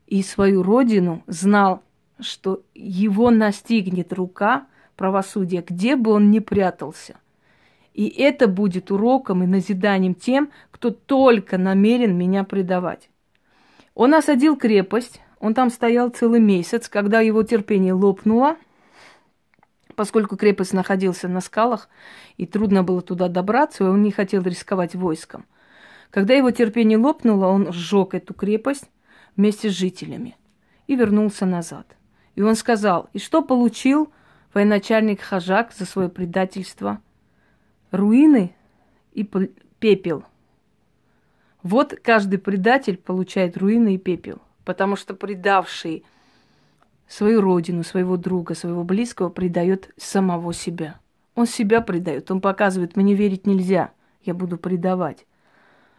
[0.06, 1.82] и свою родину, знал,
[2.20, 7.16] что его настигнет рука правосудия, где бы он ни прятался.
[7.96, 13.10] И это будет уроком и назиданием тем, кто только намерен меня предавать.
[13.96, 18.56] Он осадил крепость, он там стоял целый месяц, когда его терпение лопнуло,
[19.96, 21.90] поскольку крепость находился на скалах,
[22.38, 25.46] и трудно было туда добраться, и он не хотел рисковать войском.
[26.14, 28.90] Когда его терпение лопнуло, он сжег эту крепость
[29.36, 30.38] вместе с жителями
[30.88, 31.98] и вернулся назад.
[32.36, 34.12] И он сказал, и что получил
[34.54, 37.02] военачальник Хажак за свое предательство?
[37.92, 38.56] Руины
[39.14, 40.24] и пепел–
[41.64, 46.04] вот каждый предатель получает руины и пепел, потому что предавший
[47.08, 51.00] свою родину, своего друга, своего близкого предает самого себя.
[51.36, 53.92] Он себя предает, он показывает, мне верить нельзя,
[54.24, 55.26] я буду предавать.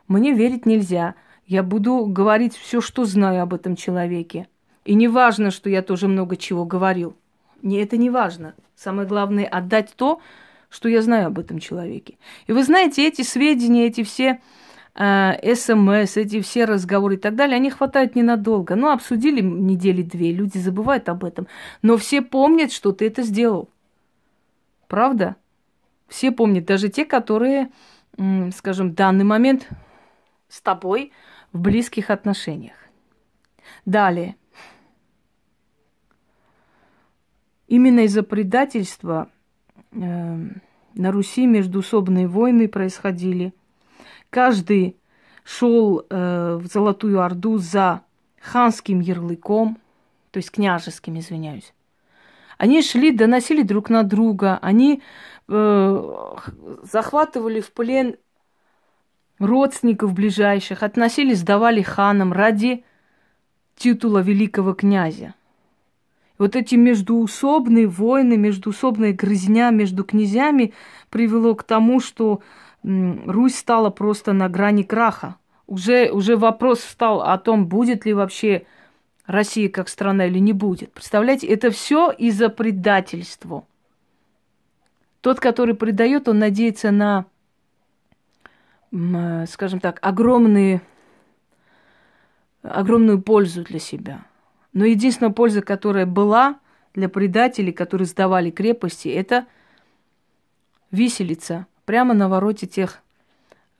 [0.08, 1.14] Мне верить нельзя,
[1.46, 4.48] я буду говорить все, что знаю об этом человеке.
[4.84, 7.16] И не важно, что я тоже много чего говорил.
[7.62, 8.54] Не, это не важно.
[8.76, 10.20] Самое главное отдать то,
[10.68, 12.18] что я знаю об этом человеке.
[12.46, 14.40] И вы знаете, эти сведения, эти все
[14.96, 18.76] Э, СМС, эти все разговоры и так далее, они хватают ненадолго.
[18.76, 21.48] Ну, обсудили недели две, люди забывают об этом.
[21.82, 23.68] Но все помнят, что ты это сделал.
[24.86, 25.36] Правда?
[26.06, 27.70] Все помнят, даже те, которые,
[28.56, 29.68] скажем, в данный момент
[30.54, 31.12] с тобой
[31.52, 32.76] в близких отношениях.
[33.86, 34.36] Далее.
[37.66, 39.30] Именно из-за предательства
[39.92, 40.36] э,
[40.94, 43.52] на Руси междуусобные войны происходили–
[44.34, 44.96] Каждый
[45.44, 48.02] шел э, в Золотую Орду за
[48.40, 49.78] ханским ярлыком,
[50.32, 51.72] то есть княжеским, извиняюсь.
[52.58, 55.04] Они шли, доносили друг на друга, они
[55.46, 56.36] э,
[56.82, 58.16] захватывали в плен
[59.38, 62.84] родственников ближайших, относили, сдавали ханам ради
[63.76, 65.34] титула великого князя.
[66.38, 70.72] вот эти междуусобные войны, междуусобная грызня между князьями
[71.10, 72.40] привело к тому, что
[72.82, 75.36] Русь стала просто на грани краха.
[75.66, 78.66] Уже, уже вопрос встал о том, будет ли вообще
[79.26, 80.92] Россия как страна или не будет.
[80.92, 83.64] Представляете, это все из-за предательства.
[85.22, 87.24] Тот, который предает, он надеется на,
[89.48, 90.80] скажем так, огромные,
[92.62, 94.24] огромную пользу для себя.
[94.72, 96.60] Но единственная польза, которая была
[96.94, 99.46] для предателей, которые сдавали крепости, это
[100.92, 103.02] виселица прямо на вороте тех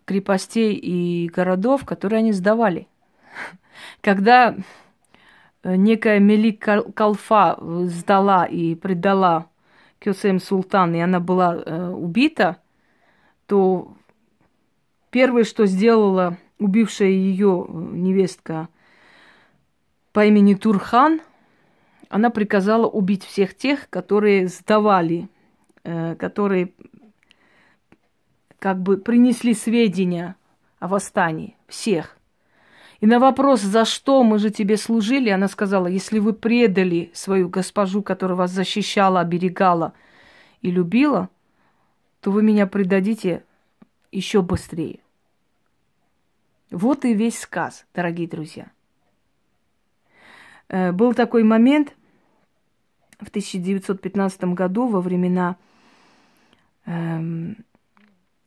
[0.04, 2.88] крепостей и городов, которые они сдавали.
[4.00, 4.56] Когда
[5.62, 9.46] э, некая Мелик Калфа сдала и предала
[10.00, 12.58] Кюсем Султан, и она была э, убита,
[13.46, 13.96] то
[15.14, 18.68] первое, что сделала убившая ее невестка
[20.12, 21.20] по имени Турхан,
[22.08, 25.28] она приказала убить всех тех, которые сдавали,
[25.84, 26.72] э, которые
[28.58, 30.34] как бы принесли сведения
[30.80, 31.56] о восстании.
[31.68, 32.18] Всех.
[33.00, 37.48] И на вопрос, за что мы же тебе служили, она сказала, если вы предали свою
[37.48, 39.92] госпожу, которая вас защищала, оберегала
[40.60, 41.28] и любила,
[42.20, 43.44] то вы меня предадите
[44.10, 45.03] еще быстрее.
[46.74, 48.66] Вот и весь сказ, дорогие друзья.
[50.68, 51.94] Э, был такой момент
[53.20, 55.54] в 1915 году во времена
[56.86, 57.64] эм,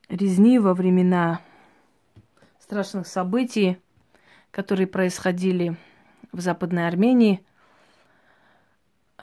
[0.10, 1.40] резни, во времена
[2.60, 3.78] страшных событий,
[4.52, 5.78] которые происходили
[6.34, 7.42] в Западной Армении.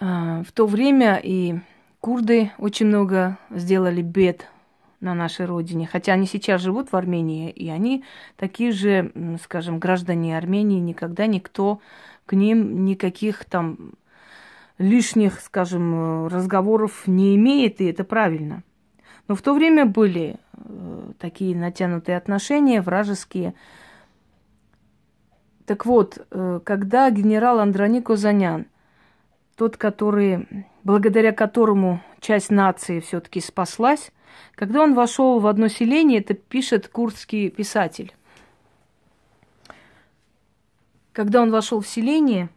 [0.01, 1.59] Э, в то время и
[2.01, 4.49] Курды очень много сделали бед
[5.05, 8.05] на нашей родине, хотя они сейчас живут в Армении, и они
[8.37, 9.13] такие же,
[9.43, 11.81] скажем, граждане Армении, никогда никто
[12.27, 13.93] к ним никаких там
[14.79, 18.65] лишних, скажем, разговоров не имеет, и это правильно.
[19.29, 23.55] Но в то время были э, такие натянутые отношения, вражеские.
[25.65, 28.67] Так вот, э, когда генерал Андроник Озанян,
[29.57, 34.13] тот, который благодаря которому часть нации все-таки спаслась,
[34.55, 38.15] когда он вошел в одно селение, это пишет курдский писатель.
[41.13, 42.49] Когда он вошел в селение,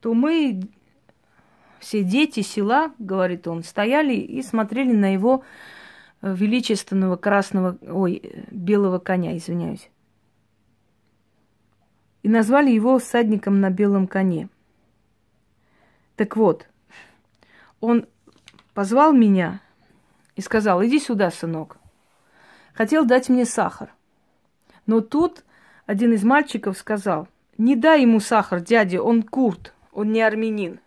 [0.00, 0.60] то мы,
[1.78, 5.44] все дети села, говорит он, стояли и смотрели на его
[6.20, 9.90] э, величественного красного, ой, белого коня, извиняюсь.
[12.22, 14.48] И назвали его всадником на белом коне.
[16.16, 16.68] Так вот,
[17.80, 18.06] он
[18.74, 19.60] позвал меня
[20.36, 21.78] и сказал, иди сюда, сынок.
[22.72, 23.94] Хотел дать мне сахар.
[24.86, 25.44] Но тут
[25.86, 30.80] один из мальчиков сказал, не дай ему сахар, дядя, он курт, он не армянин.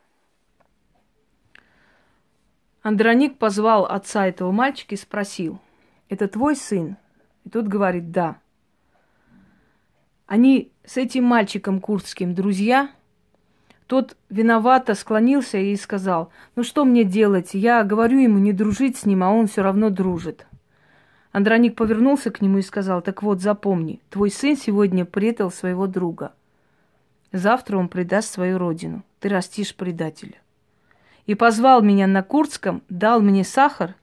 [2.81, 5.59] Андроник позвал отца этого мальчика и спросил,
[6.09, 6.97] это твой сын?
[7.43, 8.39] И тот говорит, да.
[10.25, 12.91] Они с этим мальчиком курдским друзья–
[13.87, 17.53] тот виновато склонился и сказал, ну что мне делать?
[17.53, 20.45] Я говорю ему не дружить с ним, а он все равно дружит.
[21.31, 26.33] Андроник повернулся к нему и сказал, так вот, запомни, твой сын сегодня предал своего друга.
[27.31, 29.03] Завтра он предаст свою родину.
[29.19, 30.35] Ты растишь предателя.
[31.25, 33.95] И позвал меня на Курдском, дал мне сахар,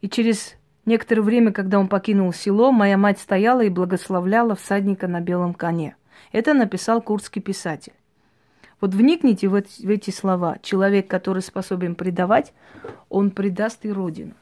[0.00, 5.20] и через некоторое время, когда он покинул село, моя мать стояла и благословляла всадника на
[5.20, 5.96] белом коне.
[6.32, 7.92] Это написал курдский писатель.
[8.80, 10.58] Вот вникните в эти, в эти слова.
[10.62, 12.52] Человек, который способен предавать,
[13.08, 14.34] он предаст и Родину.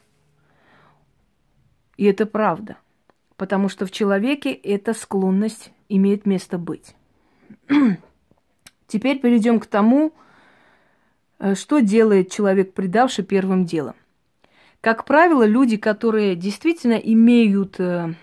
[1.97, 2.77] И это правда.
[3.35, 6.95] Потому что в человеке эта склонность имеет место быть.
[8.87, 10.13] Теперь перейдем к тому,
[11.39, 13.95] э, что делает человек, предавший первым делом.
[14.81, 18.13] Как правило, люди, которые действительно имеют э,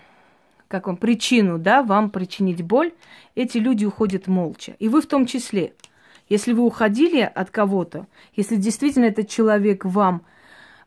[0.67, 2.91] как вам, причину, да, вам причинить боль,
[3.35, 4.75] эти люди уходят молча.
[4.79, 5.73] И вы в том числе–
[6.29, 10.23] если вы уходили от кого-то, если действительно этот человек вам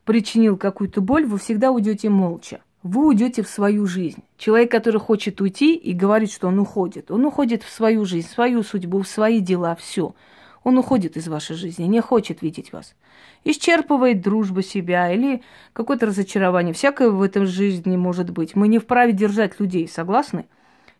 [0.05, 2.61] причинил какую-то боль, вы всегда уйдете молча.
[2.83, 4.23] Вы уйдете в свою жизнь.
[4.37, 8.31] Человек, который хочет уйти и говорит, что он уходит, он уходит в свою жизнь, в
[8.31, 10.15] свою судьбу, в свои дела, все.
[10.63, 12.95] Он уходит из вашей жизни, не хочет видеть вас.
[13.43, 15.41] Исчерпывает дружбу себя или
[15.73, 16.73] какое-то разочарование.
[16.73, 18.55] Всякое в этом жизни может быть.
[18.55, 20.45] Мы не вправе держать людей, согласны?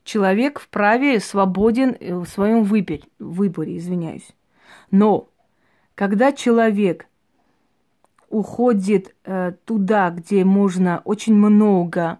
[0.04, 4.30] Человек вправе свободен э, в своем выборе, выборе, извиняюсь.
[4.90, 5.30] Но
[5.96, 7.08] когда человек
[8.30, 12.20] уходит э, туда, где можно очень много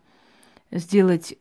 [0.72, 1.38] сделать,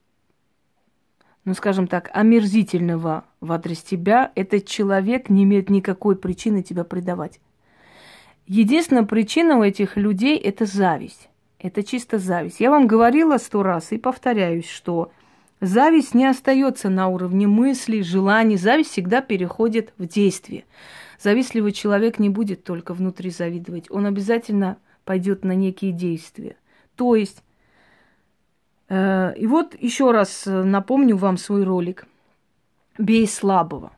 [1.45, 7.41] ну, скажем так, омерзительного в адрес тебя, этот человек не имеет никакой причины тебя предавать.
[8.47, 11.29] Единственная причина у этих людей– это зависть.
[11.59, 12.59] Это чисто зависть.
[12.61, 15.13] Я вам говорила сто раз и повторяюсь, что
[15.61, 18.57] Зависть не остается на уровне мыслей, желаний.
[18.57, 20.65] Зависть всегда переходит в действие.
[21.21, 23.91] Завистливый человек не будет только внутри завидовать.
[23.91, 26.57] Он обязательно пойдет на некие действия.
[26.97, 27.43] То есть,
[28.89, 32.07] э, и вот еще раз напомню вам свой ролик.
[32.97, 33.93] Бей слабого.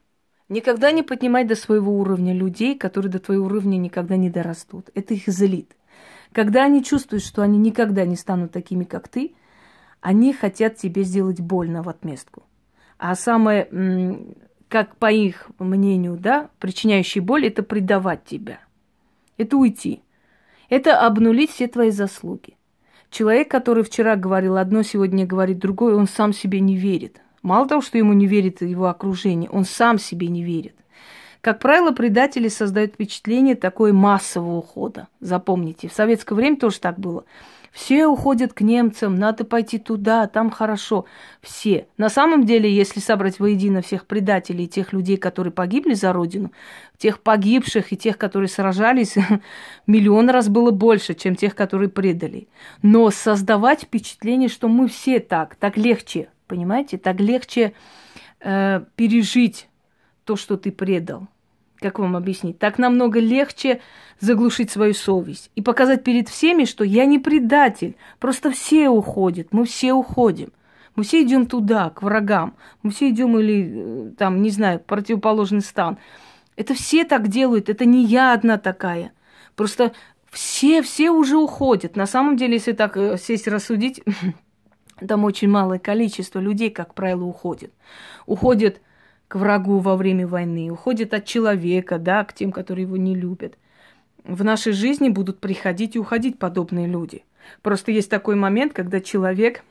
[0.48, 4.90] Никогда не поднимай до своего уровня людей, которые до твоего уровня никогда не дорастут.
[4.94, 5.76] Это их злит.
[6.32, 9.34] Когда они чувствуют, что они никогда не станут такими, как ты,
[10.02, 12.42] они хотят тебе сделать больно в отместку.
[12.98, 13.68] А самое,
[14.68, 18.60] как по их мнению, да, причиняющий боль, это предавать тебя.
[19.38, 20.02] Это уйти.
[20.68, 22.56] Это обнулить все твои заслуги.
[23.10, 27.20] Человек, который вчера говорил одно, сегодня говорит другое, он сам себе не верит.
[27.42, 30.74] Мало того, что ему не верит его окружение, он сам себе не верит.
[31.42, 35.08] Как правило, предатели создают впечатление такой массового ухода.
[35.20, 37.24] Запомните, в советское время тоже так было.
[37.72, 41.06] Все уходят к немцам, надо пойти туда, там хорошо.
[41.40, 41.86] Все.
[41.96, 46.52] На самом деле, если собрать воедино всех предателей, тех людей, которые погибли за Родину,
[46.98, 49.16] тех погибших и тех, которые сражались,
[49.86, 52.46] миллион раз было больше, чем тех, которые предали.
[52.82, 57.72] Но создавать впечатление, что мы все так, так легче, понимаете, так легче
[58.40, 59.68] э, пережить
[60.24, 61.26] то, что ты предал.
[61.82, 62.58] Как вам объяснить?
[62.58, 63.80] Так намного легче
[64.20, 67.96] заглушить свою совесть и показать перед всеми, что я не предатель.
[68.20, 70.52] Просто все уходят, мы все уходим.
[70.94, 72.54] Мы все идем туда, к врагам.
[72.82, 75.98] Мы все идем или, э, там, не знаю, противоположный стан.
[76.56, 79.12] Это все так делают, это не я одна такая.
[79.56, 79.92] Просто
[80.30, 81.96] все, все уже уходят.
[81.96, 84.02] На самом деле, если так э, сесть рассудить,
[85.08, 87.72] там очень малое количество людей, как правило, уходит.
[88.26, 88.80] Уходят
[89.32, 93.56] к врагу во время войны, уходят от человека, да, к тем, которые его не любят.
[94.24, 97.24] В нашей жизни будут приходить и уходить подобные люди.
[97.62, 99.64] Просто есть такой момент, когда человек,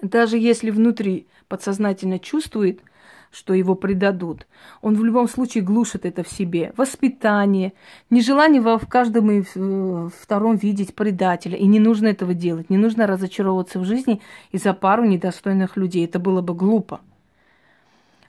[0.00, 2.80] даже если внутри подсознательно чувствует–
[3.32, 4.46] что его предадут.
[4.80, 6.72] Он в любом случае глушит это в себе.
[6.76, 7.72] Воспитание,
[8.08, 11.56] нежелание в каждом и втором видеть предателя.
[11.56, 12.70] И не нужно этого делать.
[12.70, 16.04] Не нужно разочаровываться в жизни из-за пару недостойных людей.
[16.04, 17.00] Это было бы глупо.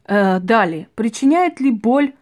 [0.07, 0.87] Э, далее.
[0.95, 2.13] Причиняет ли боль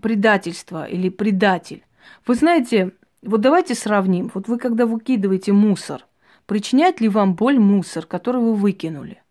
[0.00, 1.82] предательство или предатель?
[2.26, 4.30] Вы знаете, вот давайте сравним.
[4.34, 6.04] Вот вы когда выкидываете мусор,
[6.46, 9.22] причиняет ли вам боль мусор, который вы выкинули?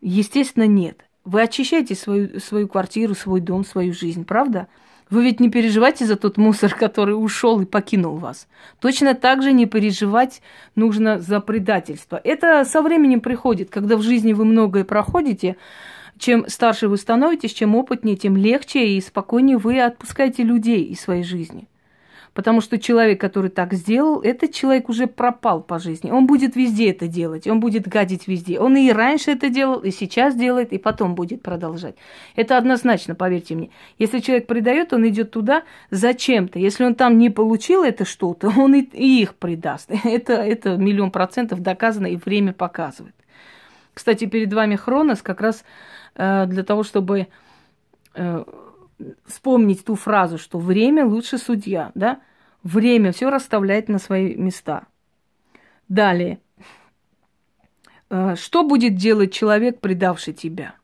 [0.00, 1.04] Естественно, нет.
[1.24, 4.66] Вы очищаете свою, свою квартиру, свой дом, свою жизнь, правда?
[5.08, 8.48] Вы ведь не переживайте за тот мусор, который ушел и покинул вас.
[8.80, 10.42] Точно так же не переживать
[10.74, 12.20] нужно за предательство.
[12.24, 15.56] Это со временем приходит, когда в жизни вы многое проходите.
[16.18, 21.24] Чем старше вы становитесь, чем опытнее, тем легче и спокойнее вы отпускаете людей из своей
[21.24, 21.68] жизни.
[22.34, 26.10] Потому что человек, который так сделал, этот человек уже пропал по жизни.
[26.10, 28.58] Он будет везде это делать, он будет гадить везде.
[28.58, 31.94] Он и раньше это делал, и сейчас делает, и потом будет продолжать.
[32.34, 33.70] Это однозначно, поверьте мне.
[33.98, 36.58] Если человек предает, он идет туда зачем-то.
[36.58, 38.80] Если он там не получил это что-то, он и,
[39.20, 39.90] их предаст.
[40.04, 43.14] Это, это миллион процентов доказано, и время показывает.
[43.94, 45.64] Кстати, перед вами Хронос как раз
[46.14, 47.28] для того, чтобы
[48.14, 48.44] э,
[49.26, 52.20] вспомнить ту фразу, что время лучше судья, да?
[52.62, 54.86] Время все расставляет на свои места.
[55.88, 56.38] Далее.
[58.10, 60.74] Э, что будет делать человек, предавший тебя?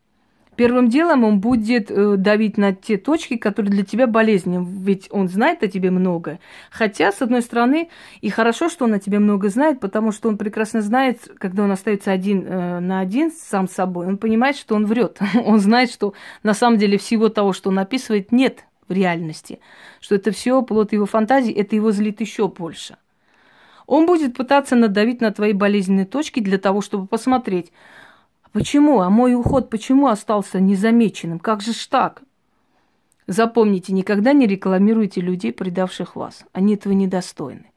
[0.58, 5.28] Первым делом он будет э, давить на те точки, которые для тебя болезненны, ведь он
[5.28, 6.40] знает о тебе много.
[6.72, 7.90] Хотя, с одной стороны,
[8.22, 11.70] и хорошо, что он о тебе много знает, потому что он прекрасно знает, когда он
[11.70, 15.20] остается один э, на один сам с собой, он понимает, что он врет.
[15.46, 19.60] Он знает, что на самом деле всего того, что он описывает, нет в реальности.
[20.00, 22.96] Что это все плод его фантазии, это его злит еще больше.
[23.86, 27.70] Он будет пытаться надавить на твои болезненные точки для того, чтобы посмотреть,
[28.52, 29.00] Почему?
[29.00, 31.38] А мой уход почему остался незамеченным?
[31.38, 32.22] Как же ж так?
[33.26, 36.44] Запомните, никогда не рекламируйте людей, предавших вас.
[36.52, 37.70] Они этого недостойны.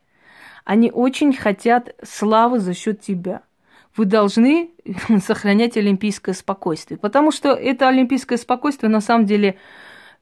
[0.64, 3.42] Они очень хотят славы за счет тебя.
[3.98, 4.72] Вы должны
[5.26, 9.58] сохранять олимпийское спокойствие, потому что это олимпийское спокойствие на самом деле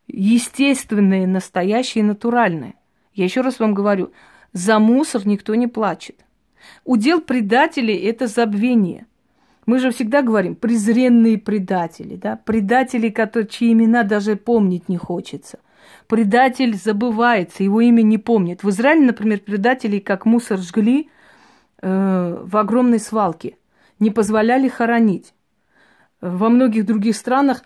[0.07, 2.73] естественное, настоящее и натуральное.
[3.13, 4.11] Я еще раз вам говорю,
[4.53, 6.25] за мусор никто не плачет.
[6.83, 9.05] Удел предателей– это забвение.
[9.69, 15.59] Мы же всегда говорим презренные предатели, да, предатели, которые, чьи имена даже помнить не хочется.
[16.07, 18.63] Предатель забывается, его имя не помнит.
[18.63, 21.11] В Израиле, например, предателей как мусор жгли
[21.83, 23.57] э, в огромной свалке,
[23.99, 25.35] не позволяли хоронить.
[26.19, 27.61] Во многих других странах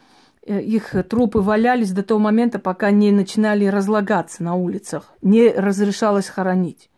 [0.45, 6.27] э, их трупы валялись до того момента, пока не начинали разлагаться на улицах, не разрешалось
[6.27, 6.89] хоронить.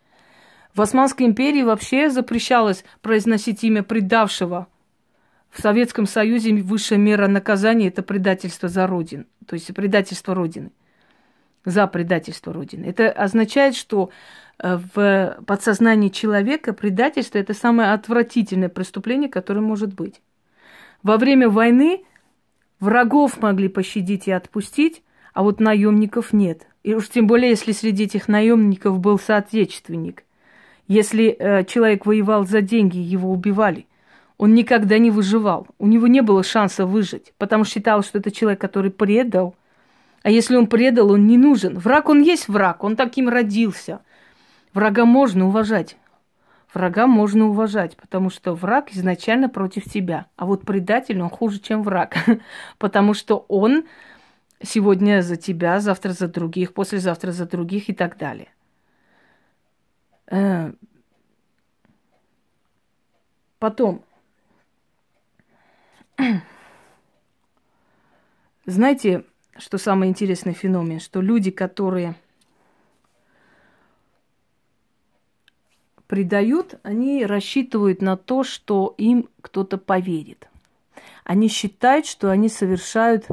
[0.74, 4.68] В Османской империи вообще запрещалось произносить имя предавшего
[5.56, 10.72] в Советском Союзе высшая мера наказания– это предательство за Родину, то есть предательство Родины,
[11.64, 12.84] за предательство Родины.
[12.84, 14.10] Это означает, что
[14.60, 20.22] э, в подсознании человека предательство– это самое отвратительное преступление, которое может быть.
[21.04, 22.04] Во время войны
[22.82, 25.04] Врагов могли пощадить и отпустить,
[25.34, 26.68] а вот наемников нет.
[26.84, 30.26] И уж тем более, если среди этих наемников был соотечественник.
[30.90, 33.88] Если э, человек воевал за деньги, его убивали.
[34.38, 35.68] Он никогда не выживал.
[35.80, 39.56] У него не было шанса выжить, потому что считал, что это человек, который предал.
[40.24, 41.78] А если он предал, он не нужен.
[41.78, 44.02] Враг, он есть враг, он таким родился.
[44.74, 45.98] Врага можно уважать.
[46.74, 50.26] Врага можно уважать, потому что враг изначально против тебя.
[50.36, 52.16] А вот предатель, он хуже, чем враг.
[52.78, 53.86] потому что он
[54.62, 58.50] сегодня за тебя, завтра за других, послезавтра за других и так далее.
[60.28, 60.74] Э,
[63.60, 64.04] потом,
[68.66, 69.24] знаете,
[69.58, 72.16] что самый интересный феномен, что люди, которые
[76.08, 80.48] предают, они рассчитывают на то, что им кто-то поверит.
[81.24, 83.28] Они считают, что они совершают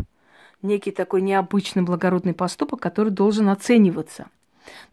[0.62, 4.28] некий такой необычный благородный поступок, который должен оцениваться.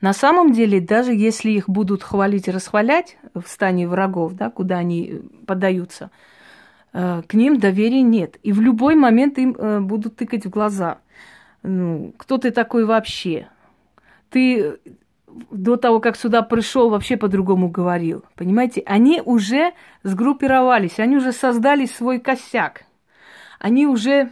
[0.02, 4.78] На самом деле, даже если их будут хвалить и расхвалять в стане врагов, да, куда
[4.78, 6.10] они подаются,
[6.92, 8.38] к ним доверия нет.
[8.44, 11.00] И в любой момент им э, будут тыкать в глаза.
[11.62, 13.48] Ну, кто ты такой вообще?
[14.30, 14.80] Ты
[15.52, 18.24] до того, как сюда пришел, вообще по-другому говорил.
[18.36, 19.74] Понимаете, они уже
[20.04, 22.86] сгруппировались, они уже создали свой косяк.
[23.60, 24.32] Они уже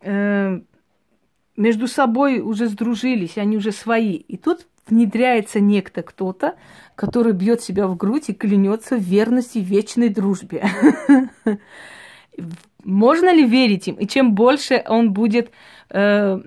[0.00, 0.60] э,
[1.56, 4.14] между собой уже сдружились, они уже свои.
[4.14, 6.56] И тут внедряется некто кто-то,
[6.94, 10.64] который бьет себя в грудь и клянется в верности вечной дружбе.
[12.84, 13.94] Можно ли верить им?
[13.96, 15.50] И чем больше он будет
[15.90, 16.40] э,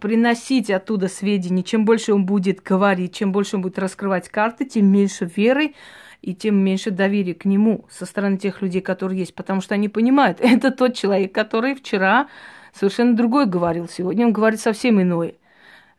[0.00, 4.86] приносить оттуда сведения, чем больше он будет говорить, чем больше он будет раскрывать карты, тем
[4.86, 5.74] меньше веры
[6.22, 9.34] и тем меньше доверия к нему со стороны тех людей, которые есть.
[9.34, 12.28] Потому что они понимают, это тот человек, который вчера
[12.72, 15.34] совершенно другой говорил, сегодня он говорит совсем иное.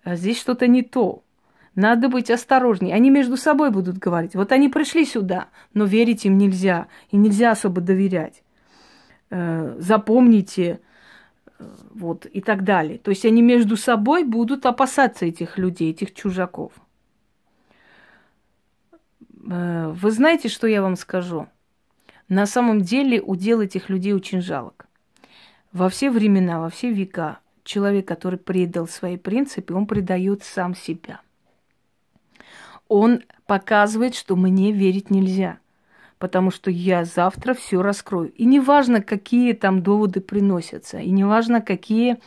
[0.03, 1.23] А здесь что-то не то.
[1.75, 2.95] Надо быть осторожнее.
[2.95, 4.35] Они между собой будут говорить.
[4.35, 6.87] Вот они пришли сюда, но верить им нельзя.
[7.11, 8.43] И нельзя особо доверять.
[9.29, 10.81] Э, запомните,
[11.91, 12.97] вот, и так далее.
[12.97, 16.73] То есть они между собой будут опасаться этих людей, этих чужаков.
[19.49, 21.47] Э, вы знаете, что я вам скажу?
[22.27, 24.87] На самом деле удел этих людей очень жалок.
[25.71, 31.21] Во все времена, во все века человек, который предал свои принципы, он предает сам себя.
[32.89, 35.59] Он показывает, что мне верить нельзя–
[36.19, 38.31] потому что я завтра все раскрою.
[38.33, 42.19] И неважно, какие там доводы приносятся, и неважно, какие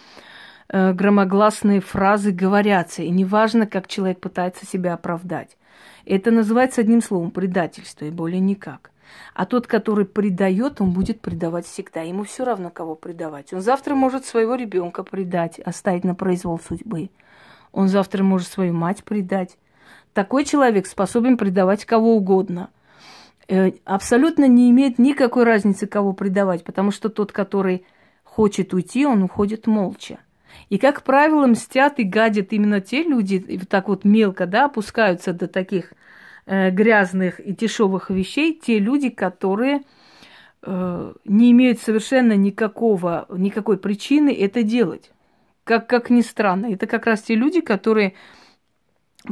[0.68, 5.56] э, громогласные фразы говорятся, и неважно, как человек пытается себя оправдать.
[6.06, 8.90] Это называется одним словом предательство, и более никак.
[9.34, 12.00] А тот, который предает, он будет предавать всегда.
[12.00, 13.52] Ему все равно, кого предавать.
[13.52, 17.10] Он завтра может своего ребенка предать, оставить на произвол судьбы.
[17.72, 19.58] Он завтра может свою мать предать.
[20.12, 22.70] Такой человек способен предавать кого угодно–
[23.48, 27.84] Э, абсолютно не имеет никакой разницы, кого предавать, потому что тот, который
[28.24, 30.18] хочет уйти, он уходит молча.
[30.70, 34.66] И, как правило, мстят и гадят именно те люди, и вот так вот мелко, да,
[34.66, 35.92] опускаются до таких
[36.46, 39.82] э, грязных и дешевых вещей, те люди, которые
[40.62, 45.10] э, не имеют совершенно никакого, никакой причины это делать.
[45.64, 48.14] Как, как ни странно, это как раз те люди, которые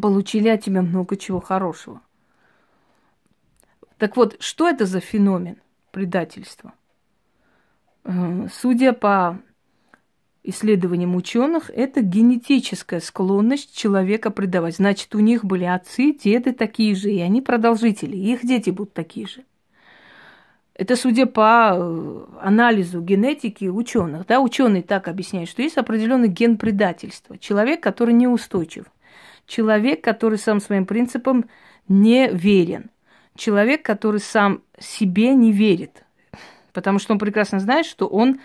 [0.00, 2.00] получили от тебя много чего хорошего.
[3.98, 5.56] Так вот, что это за феномен
[5.90, 6.72] предательства?
[8.04, 9.38] Э, судя по
[10.42, 14.76] исследованиям ученых, это генетическая склонность человека предавать.
[14.76, 18.94] Значит, у них были отцы, деды такие же, и они продолжители, и их дети будут
[18.94, 19.44] такие же.
[20.74, 24.26] Это судя по э, анализу генетики ученых.
[24.26, 27.36] Да, ученые так объясняют, что есть определенный ген предательства.
[27.36, 28.86] Человек, который неустойчив.
[29.50, 31.44] Человек, который сам своим принципам
[31.88, 32.90] не верен
[33.40, 36.04] человек, который сам себе не верит,
[36.72, 38.40] потому что он прекрасно знает, что он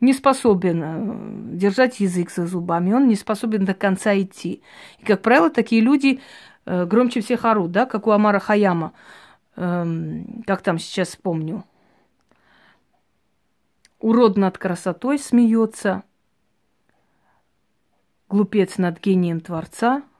[0.00, 4.62] не способен э, держать язык за зубами, он не способен до конца идти.
[4.98, 6.20] И, как правило, такие люди
[6.64, 8.92] э, громче всех орут, да, как у Амара Хаяма,
[9.56, 11.64] эм, как там сейчас помню.
[13.98, 16.04] Урод над красотой смеется,
[18.28, 20.02] глупец над гением Творца–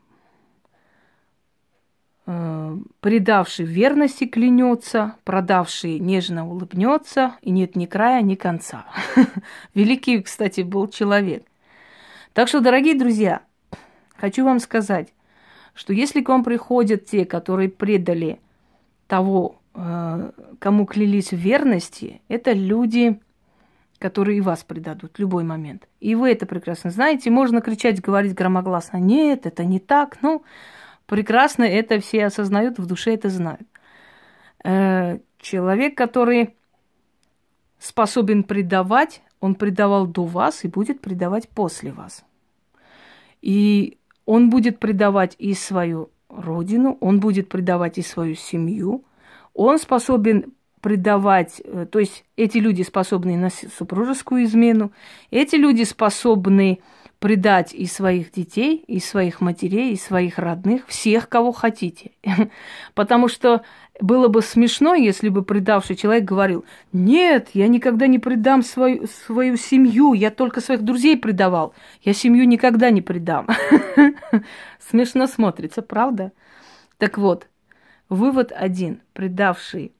[2.27, 8.87] предавший верности клянется, продавший нежно улыбнется, и нет ни края, ни конца.
[9.75, 11.45] Великий, кстати, был человек.
[12.33, 13.43] Так что, дорогие друзья,
[14.17, 15.15] хочу вам сказать,
[15.73, 18.41] что если к вам приходят те, которые предали
[19.07, 23.21] того, э, кому клялись в верности, это люди
[23.99, 25.89] которые и вас предадут в любой момент.
[26.01, 27.31] И вы это прекрасно знаете.
[27.31, 30.19] Можно кричать, говорить громогласно, нет, это не так.
[30.21, 30.45] Ну,
[31.07, 33.67] прекрасно это все осознают, в душе это знают.
[34.65, 36.55] Э, человек, который
[37.79, 42.25] способен предавать, он предавал до вас и будет предавать после вас.
[43.43, 49.05] И он будет предавать и свою родину, он будет предавать и свою семью,
[49.55, 54.93] он способен предавать, э, то есть эти люди способны на супружескую измену,
[55.31, 56.81] эти люди способны
[57.19, 62.11] предать и своих детей, и своих матерей, и своих родных, всех, кого хотите.
[62.95, 63.63] Потому что
[64.01, 69.57] было бы смешно, если бы предавший человек говорил, нет, я никогда не предам свою, свою
[69.57, 73.49] семью, я только своих друзей предавал, я семью никогда не предам.
[74.79, 76.33] Смешно смотрится, правда?
[76.99, 77.49] Так вот,
[78.11, 79.01] вывод один.
[79.15, 79.93] Предавший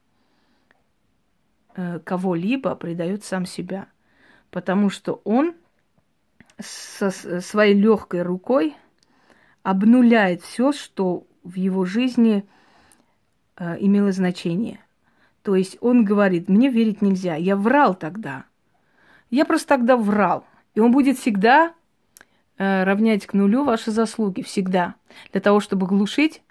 [1.75, 3.87] э, кого-либо предает сам себя.
[4.51, 5.55] Потому что он
[6.59, 8.75] со своей легкой рукой
[9.63, 12.45] обнуляет все, что в его жизни
[13.57, 14.79] э, имело значение.
[15.43, 18.45] То есть он говорит, мне верить нельзя, я врал тогда.
[19.29, 20.45] Я просто тогда врал.
[20.73, 21.73] И он будет всегда
[22.57, 24.95] э, равнять к нулю ваши заслуги, всегда.
[25.31, 26.41] Для того, чтобы глушить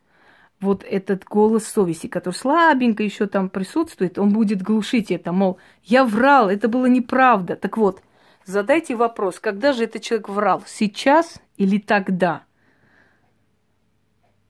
[0.61, 6.04] вот этот голос совести, который слабенько еще там присутствует, он будет глушить это, мол, я
[6.04, 7.57] врал, это было неправда.
[7.57, 8.02] Так вот,
[8.47, 10.62] Задайте вопрос, когда же этот человек врал?
[10.66, 12.44] Сейчас или тогда?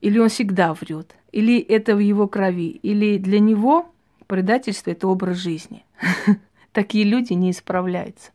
[0.02, 1.16] Или он всегда врет?
[1.32, 2.68] Или это в его крови?
[2.68, 3.86] Или для него
[4.26, 5.86] предательство– это образ жизни?
[6.72, 8.32] Такие люди не исправляются.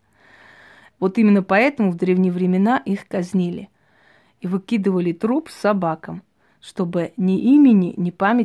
[0.99, 3.70] Вот именно поэтому в древние времена их казнили
[4.39, 6.24] и выкидывали труп с собакам,
[6.59, 8.39] чтобы ни имени, ни памяти